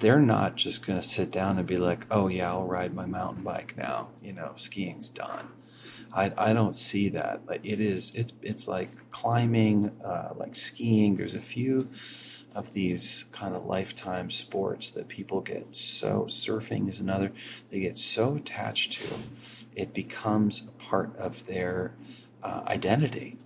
they're 0.00 0.20
not 0.20 0.56
just 0.56 0.86
going 0.86 1.00
to 1.00 1.06
sit 1.06 1.30
down 1.30 1.58
and 1.58 1.66
be 1.66 1.76
like, 1.76 2.06
oh 2.10 2.28
yeah, 2.28 2.50
I'll 2.50 2.66
ride 2.66 2.94
my 2.94 3.06
mountain 3.06 3.42
bike 3.42 3.74
now. 3.76 4.08
You 4.22 4.32
know, 4.32 4.52
skiing's 4.56 5.10
done 5.10 5.48
I, 6.12 6.32
I 6.36 6.52
don't 6.52 6.74
see 6.74 7.08
that. 7.10 7.42
It 7.62 7.80
is, 7.80 8.14
it's 8.14 8.32
it's 8.42 8.66
like 8.66 9.10
climbing, 9.10 9.90
uh, 10.04 10.30
like 10.36 10.56
skiing. 10.56 11.16
There's 11.16 11.34
a 11.34 11.40
few 11.40 11.88
of 12.56 12.72
these 12.72 13.26
kind 13.32 13.54
of 13.54 13.64
lifetime 13.66 14.30
sports 14.30 14.90
that 14.90 15.08
people 15.08 15.40
get 15.40 15.68
so. 15.76 16.26
Surfing 16.28 16.88
is 16.88 17.00
another. 17.00 17.32
They 17.70 17.80
get 17.80 17.96
so 17.96 18.36
attached 18.36 18.94
to, 18.94 19.06
it 19.76 19.94
becomes 19.94 20.66
a 20.66 20.82
part 20.82 21.16
of 21.16 21.46
their 21.46 21.94
uh, 22.42 22.62
identity. 22.66 23.38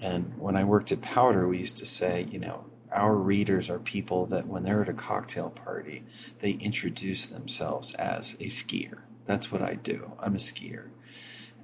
And 0.00 0.34
when 0.38 0.56
I 0.56 0.64
worked 0.64 0.92
at 0.92 1.02
Powder, 1.02 1.48
we 1.48 1.58
used 1.58 1.78
to 1.78 1.86
say, 1.86 2.26
you 2.30 2.38
know, 2.38 2.64
our 2.94 3.14
readers 3.14 3.68
are 3.68 3.78
people 3.78 4.26
that 4.26 4.46
when 4.46 4.62
they're 4.62 4.82
at 4.82 4.88
a 4.88 4.94
cocktail 4.94 5.50
party, 5.50 6.04
they 6.40 6.52
introduce 6.52 7.26
themselves 7.26 7.94
as 7.94 8.34
a 8.34 8.46
skier. 8.46 8.98
That's 9.26 9.50
what 9.50 9.62
I 9.62 9.74
do. 9.74 10.12
I'm 10.20 10.34
a 10.34 10.38
skier. 10.38 10.88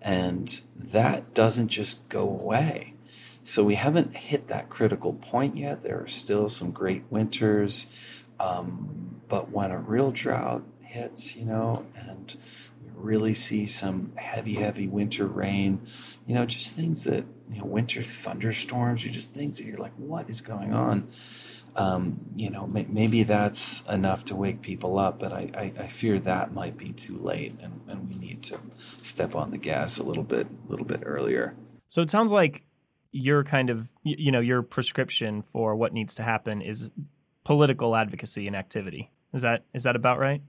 And 0.02 0.60
that 0.76 1.34
doesn't 1.34 1.68
just 1.68 2.08
go 2.08 2.22
away. 2.22 2.94
So 3.44 3.64
we 3.64 3.74
haven't 3.74 4.16
hit 4.16 4.48
that 4.48 4.68
critical 4.70 5.14
point 5.14 5.56
yet. 5.56 5.82
There 5.82 6.00
are 6.02 6.08
still 6.08 6.48
some 6.48 6.70
great 6.72 7.04
winters. 7.10 7.86
Um, 8.38 9.20
but 9.28 9.50
when 9.50 9.70
a 9.70 9.78
real 9.78 10.10
drought 10.10 10.62
hits, 10.80 11.36
you 11.36 11.44
know, 11.44 11.86
and 11.94 12.36
we 12.82 12.90
really 12.94 13.34
see 13.34 13.66
some 13.66 14.12
heavy, 14.16 14.54
heavy 14.54 14.88
winter 14.88 15.26
rain. 15.26 15.86
You 16.26 16.34
know, 16.34 16.46
just 16.46 16.74
things 16.74 17.04
that 17.04 17.24
you 17.50 17.58
know, 17.58 17.66
winter 17.66 18.02
thunderstorms. 18.02 19.04
You 19.04 19.10
just 19.10 19.32
things 19.32 19.58
that 19.58 19.66
you're 19.66 19.78
like, 19.78 19.92
what 19.96 20.28
is 20.30 20.40
going 20.40 20.72
on? 20.72 21.08
Um, 21.76 22.20
you 22.34 22.50
know, 22.50 22.66
may, 22.66 22.84
maybe 22.88 23.22
that's 23.22 23.86
enough 23.88 24.24
to 24.26 24.36
wake 24.36 24.60
people 24.60 24.98
up, 24.98 25.20
but 25.20 25.32
I, 25.32 25.50
I, 25.54 25.82
I 25.84 25.88
fear 25.88 26.18
that 26.20 26.52
might 26.52 26.76
be 26.76 26.92
too 26.92 27.16
late, 27.18 27.54
and, 27.62 27.80
and 27.88 28.12
we 28.12 28.18
need 28.18 28.42
to 28.44 28.58
step 29.04 29.36
on 29.36 29.52
the 29.52 29.58
gas 29.58 29.98
a 29.98 30.02
little 30.02 30.24
bit, 30.24 30.48
a 30.48 30.70
little 30.70 30.86
bit 30.86 31.02
earlier. 31.04 31.54
So 31.88 32.02
it 32.02 32.10
sounds 32.10 32.32
like 32.32 32.64
your 33.12 33.44
kind 33.44 33.70
of, 33.70 33.88
you 34.02 34.32
know, 34.32 34.40
your 34.40 34.62
prescription 34.62 35.42
for 35.42 35.76
what 35.76 35.92
needs 35.92 36.14
to 36.16 36.22
happen 36.22 36.60
is 36.60 36.90
political 37.44 37.94
advocacy 37.96 38.46
and 38.46 38.56
activity. 38.56 39.10
Is 39.32 39.42
that 39.42 39.64
is 39.74 39.84
that 39.84 39.96
about 39.96 40.18
right? 40.18 40.42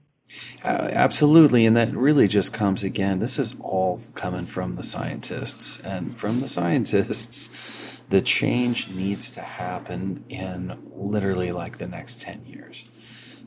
Uh, 0.64 0.88
absolutely, 0.92 1.66
and 1.66 1.76
that 1.76 1.92
really 1.94 2.28
just 2.28 2.52
comes 2.52 2.84
again. 2.84 3.18
This 3.18 3.38
is 3.38 3.56
all 3.60 4.00
coming 4.14 4.46
from 4.46 4.76
the 4.76 4.84
scientists, 4.84 5.80
and 5.80 6.18
from 6.18 6.38
the 6.40 6.48
scientists, 6.48 7.50
the 8.10 8.22
change 8.22 8.88
needs 8.90 9.32
to 9.32 9.40
happen 9.40 10.24
in 10.28 10.78
literally 10.94 11.50
like 11.52 11.78
the 11.78 11.88
next 11.88 12.20
ten 12.20 12.44
years. 12.46 12.84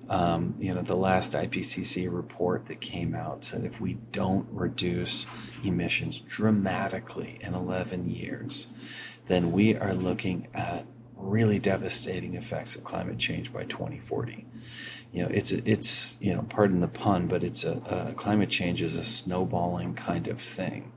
Um, 0.09 0.55
you 0.59 0.73
know, 0.73 0.81
the 0.81 0.95
last 0.95 1.33
IPCC 1.33 2.13
report 2.13 2.67
that 2.67 2.79
came 2.79 3.15
out 3.15 3.43
said 3.43 3.65
if 3.65 3.81
we 3.81 3.93
don't 4.11 4.47
reduce 4.51 5.25
emissions 5.63 6.19
dramatically 6.19 7.39
in 7.41 7.55
11 7.55 8.07
years, 8.07 8.67
then 9.25 9.51
we 9.51 9.75
are 9.75 9.95
looking 9.95 10.47
at 10.53 10.85
really 11.15 11.57
devastating 11.57 12.35
effects 12.35 12.75
of 12.75 12.83
climate 12.83 13.17
change 13.17 13.51
by 13.51 13.63
2040 13.63 14.45
you 15.15 15.21
know, 15.21 15.29
it's 15.31 15.51
it's 15.51 16.17
you 16.19 16.33
know, 16.33 16.41
pardon 16.41 16.81
the 16.81 16.89
pun, 16.89 17.27
but 17.27 17.41
it's 17.41 17.63
a, 17.63 18.09
a 18.09 18.13
climate 18.15 18.49
change 18.49 18.81
is 18.81 18.97
a 18.97 19.05
snowballing 19.05 19.93
kind 19.93 20.27
of 20.27 20.41
thing. 20.41 20.91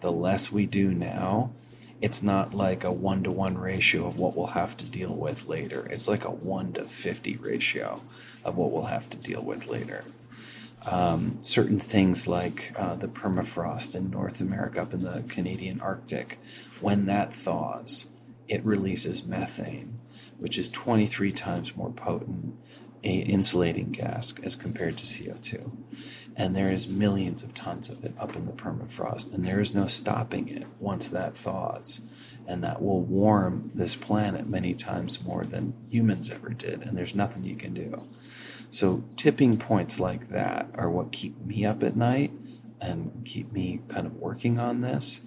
The 0.00 0.12
less 0.12 0.52
we 0.52 0.64
do 0.64 0.94
now, 0.94 1.50
it's 2.00 2.22
not 2.22 2.54
like 2.54 2.84
a 2.84 2.92
one 2.92 3.24
to 3.24 3.32
one 3.32 3.58
ratio 3.58 4.06
of 4.06 4.16
what 4.16 4.36
we'll 4.36 4.46
have 4.46 4.76
to 4.76 4.84
deal 4.84 5.12
with 5.12 5.48
later. 5.48 5.88
It's 5.90 6.06
like 6.06 6.24
a 6.24 6.30
one 6.30 6.72
to 6.74 6.84
fifty 6.84 7.36
ratio 7.36 8.00
of 8.44 8.56
what 8.56 8.70
we'll 8.70 8.84
have 8.84 9.10
to 9.10 9.16
deal 9.16 9.42
with 9.42 9.66
later. 9.66 10.04
Um, 10.86 11.38
certain 11.42 11.80
things 11.80 12.28
like 12.28 12.72
uh, 12.76 12.94
the 12.94 13.08
permafrost 13.08 13.96
in 13.96 14.08
North 14.08 14.40
America, 14.40 14.82
up 14.82 14.94
in 14.94 15.02
the 15.02 15.24
Canadian 15.26 15.80
Arctic, 15.80 16.38
when 16.80 17.06
that 17.06 17.34
thaws, 17.34 18.06
it 18.46 18.64
releases 18.64 19.24
methane, 19.24 19.98
which 20.38 20.58
is 20.58 20.70
23 20.70 21.32
times 21.32 21.74
more 21.74 21.90
potent 21.90 22.54
a 23.04 23.18
insulating 23.18 23.90
gas 23.90 24.34
as 24.42 24.56
compared 24.56 24.96
to 24.96 25.04
CO2. 25.04 25.70
And 26.36 26.56
there 26.56 26.70
is 26.70 26.88
millions 26.88 27.44
of 27.44 27.54
tons 27.54 27.88
of 27.88 28.04
it 28.04 28.14
up 28.18 28.34
in 28.34 28.46
the 28.46 28.52
permafrost, 28.52 29.32
and 29.32 29.44
there 29.44 29.60
is 29.60 29.74
no 29.74 29.86
stopping 29.86 30.48
it 30.48 30.66
once 30.80 31.06
that 31.08 31.36
thaws. 31.36 32.00
And 32.46 32.64
that 32.64 32.82
will 32.82 33.02
warm 33.02 33.70
this 33.74 33.94
planet 33.94 34.48
many 34.48 34.74
times 34.74 35.22
more 35.22 35.44
than 35.44 35.74
humans 35.88 36.30
ever 36.30 36.50
did, 36.50 36.82
and 36.82 36.98
there's 36.98 37.14
nothing 37.14 37.44
you 37.44 37.56
can 37.56 37.72
do. 37.72 38.02
So, 38.70 39.04
tipping 39.16 39.56
points 39.58 40.00
like 40.00 40.30
that 40.30 40.68
are 40.74 40.90
what 40.90 41.12
keep 41.12 41.38
me 41.46 41.64
up 41.64 41.84
at 41.84 41.96
night 41.96 42.32
and 42.80 43.22
keep 43.24 43.52
me 43.52 43.80
kind 43.88 44.06
of 44.06 44.16
working 44.16 44.58
on 44.58 44.80
this. 44.80 45.20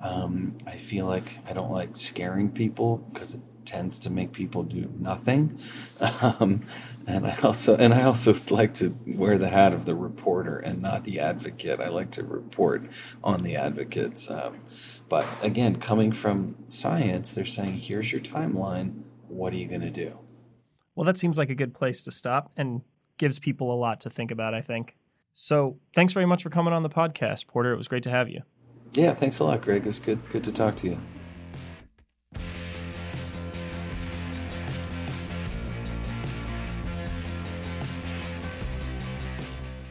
Um, 0.00 0.58
I 0.66 0.78
feel 0.78 1.06
like 1.06 1.40
I 1.48 1.52
don't 1.52 1.72
like 1.72 1.96
scaring 1.96 2.50
people 2.50 2.98
because 3.12 3.36
tends 3.66 4.00
to 4.00 4.10
make 4.10 4.32
people 4.32 4.62
do 4.62 4.90
nothing. 4.98 5.58
Um, 6.00 6.64
and 7.06 7.26
I 7.26 7.36
also 7.42 7.76
and 7.76 7.94
I 7.94 8.02
also 8.02 8.34
like 8.54 8.74
to 8.74 8.96
wear 9.06 9.38
the 9.38 9.48
hat 9.48 9.72
of 9.72 9.84
the 9.84 9.94
reporter 9.94 10.58
and 10.58 10.82
not 10.82 11.04
the 11.04 11.20
advocate. 11.20 11.80
I 11.80 11.88
like 11.88 12.12
to 12.12 12.24
report 12.24 12.84
on 13.22 13.42
the 13.42 13.56
advocates. 13.56 14.30
Um, 14.30 14.60
but 15.08 15.26
again, 15.44 15.76
coming 15.76 16.12
from 16.12 16.56
science, 16.68 17.32
they're 17.32 17.44
saying, 17.44 17.72
"Here's 17.72 18.10
your 18.10 18.20
timeline. 18.20 19.02
What 19.28 19.52
are 19.52 19.56
you 19.56 19.66
going 19.66 19.82
to 19.82 19.90
do?" 19.90 20.18
Well, 20.94 21.04
that 21.04 21.16
seems 21.16 21.38
like 21.38 21.50
a 21.50 21.54
good 21.54 21.74
place 21.74 22.02
to 22.04 22.10
stop 22.10 22.52
and 22.56 22.82
gives 23.18 23.38
people 23.38 23.72
a 23.72 23.78
lot 23.78 24.00
to 24.02 24.10
think 24.10 24.30
about. 24.30 24.54
I 24.54 24.60
think. 24.60 24.96
So, 25.32 25.78
thanks 25.92 26.12
very 26.12 26.26
much 26.26 26.42
for 26.42 26.50
coming 26.50 26.72
on 26.72 26.82
the 26.82 26.88
podcast, 26.88 27.48
Porter. 27.48 27.72
It 27.72 27.76
was 27.76 27.88
great 27.88 28.04
to 28.04 28.10
have 28.10 28.28
you. 28.28 28.42
Yeah, 28.92 29.14
thanks 29.14 29.40
a 29.40 29.44
lot, 29.44 29.62
Greg. 29.62 29.82
It 29.82 29.86
was 29.86 29.98
good 29.98 30.20
good 30.30 30.44
to 30.44 30.52
talk 30.52 30.76
to 30.76 30.88
you. 30.88 30.98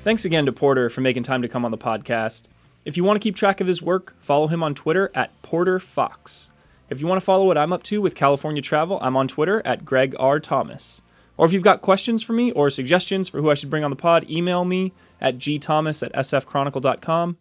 Thanks 0.04 0.26
again 0.26 0.46
to 0.48 0.52
Porter 0.52 0.90
for 0.90 1.00
making 1.00 1.24
time 1.24 1.42
to 1.44 1.48
come 1.48 1.64
on 1.64 1.72
the 1.72 1.78
podcast. 1.78 2.48
If 2.84 2.98
you 2.98 3.06
want 3.06 3.16
to 3.16 3.24
keep 3.24 3.38
track 3.38 3.62
of 3.62 3.68
his 3.68 3.82
work, 3.82 4.14
follow 4.20 4.48
him 4.48 4.62
on 4.62 4.76
Twitter 4.76 5.10
at 5.16 5.42
Porter 5.44 5.80
Fox. 5.80 6.52
If 6.90 7.00
you 7.00 7.08
want 7.08 7.22
to 7.22 7.26
follow 7.26 7.46
what 7.46 7.58
I'm 7.58 7.72
up 7.72 7.84
to 7.84 8.02
with 8.02 8.14
California 8.14 8.62
travel, 8.62 9.00
I'm 9.02 9.16
on 9.16 9.30
Twitter 9.30 9.62
at 9.66 9.86
Greg 9.86 10.14
R. 10.20 10.42
Thomas. 10.42 11.02
Or 11.38 11.46
if 11.46 11.54
you've 11.54 11.64
got 11.64 11.82
questions 11.82 12.22
for 12.22 12.34
me 12.34 12.52
or 12.52 12.70
suggestions 12.70 13.30
for 13.30 13.40
who 13.40 13.50
I 13.50 13.54
should 13.54 13.70
bring 13.70 13.86
on 13.86 13.92
the 13.92 13.96
pod, 13.96 14.30
email 14.30 14.66
me 14.66 14.92
at 15.22 15.38
gthomas 15.38 16.04
at 16.04 16.14
sfchronicle.com. 16.14 17.38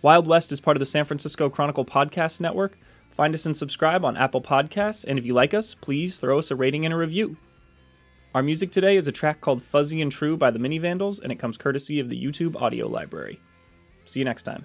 Wild 0.00 0.26
West 0.26 0.52
is 0.52 0.60
part 0.60 0.78
of 0.78 0.80
the 0.80 0.86
San 0.86 1.04
Francisco 1.04 1.50
Chronicle 1.50 1.84
Podcast 1.84 2.40
Network. 2.40 2.78
Find 3.10 3.34
us 3.34 3.44
and 3.44 3.54
subscribe 3.54 4.06
on 4.06 4.16
Apple 4.16 4.40
Podcasts, 4.40 5.04
and 5.04 5.18
if 5.18 5.26
you 5.26 5.34
like 5.34 5.52
us, 5.52 5.74
please 5.74 6.16
throw 6.16 6.38
us 6.38 6.50
a 6.50 6.56
rating 6.56 6.86
and 6.86 6.94
a 6.94 6.96
review. 6.96 7.36
Our 8.32 8.44
music 8.44 8.70
today 8.70 8.96
is 8.96 9.08
a 9.08 9.12
track 9.12 9.40
called 9.40 9.60
Fuzzy 9.60 10.00
and 10.00 10.12
True 10.12 10.36
by 10.36 10.52
the 10.52 10.60
Mini 10.60 10.78
Vandals, 10.78 11.18
and 11.18 11.32
it 11.32 11.40
comes 11.40 11.56
courtesy 11.56 11.98
of 11.98 12.10
the 12.10 12.24
YouTube 12.24 12.54
audio 12.62 12.86
library. 12.86 13.40
See 14.04 14.20
you 14.20 14.24
next 14.24 14.44
time. 14.44 14.64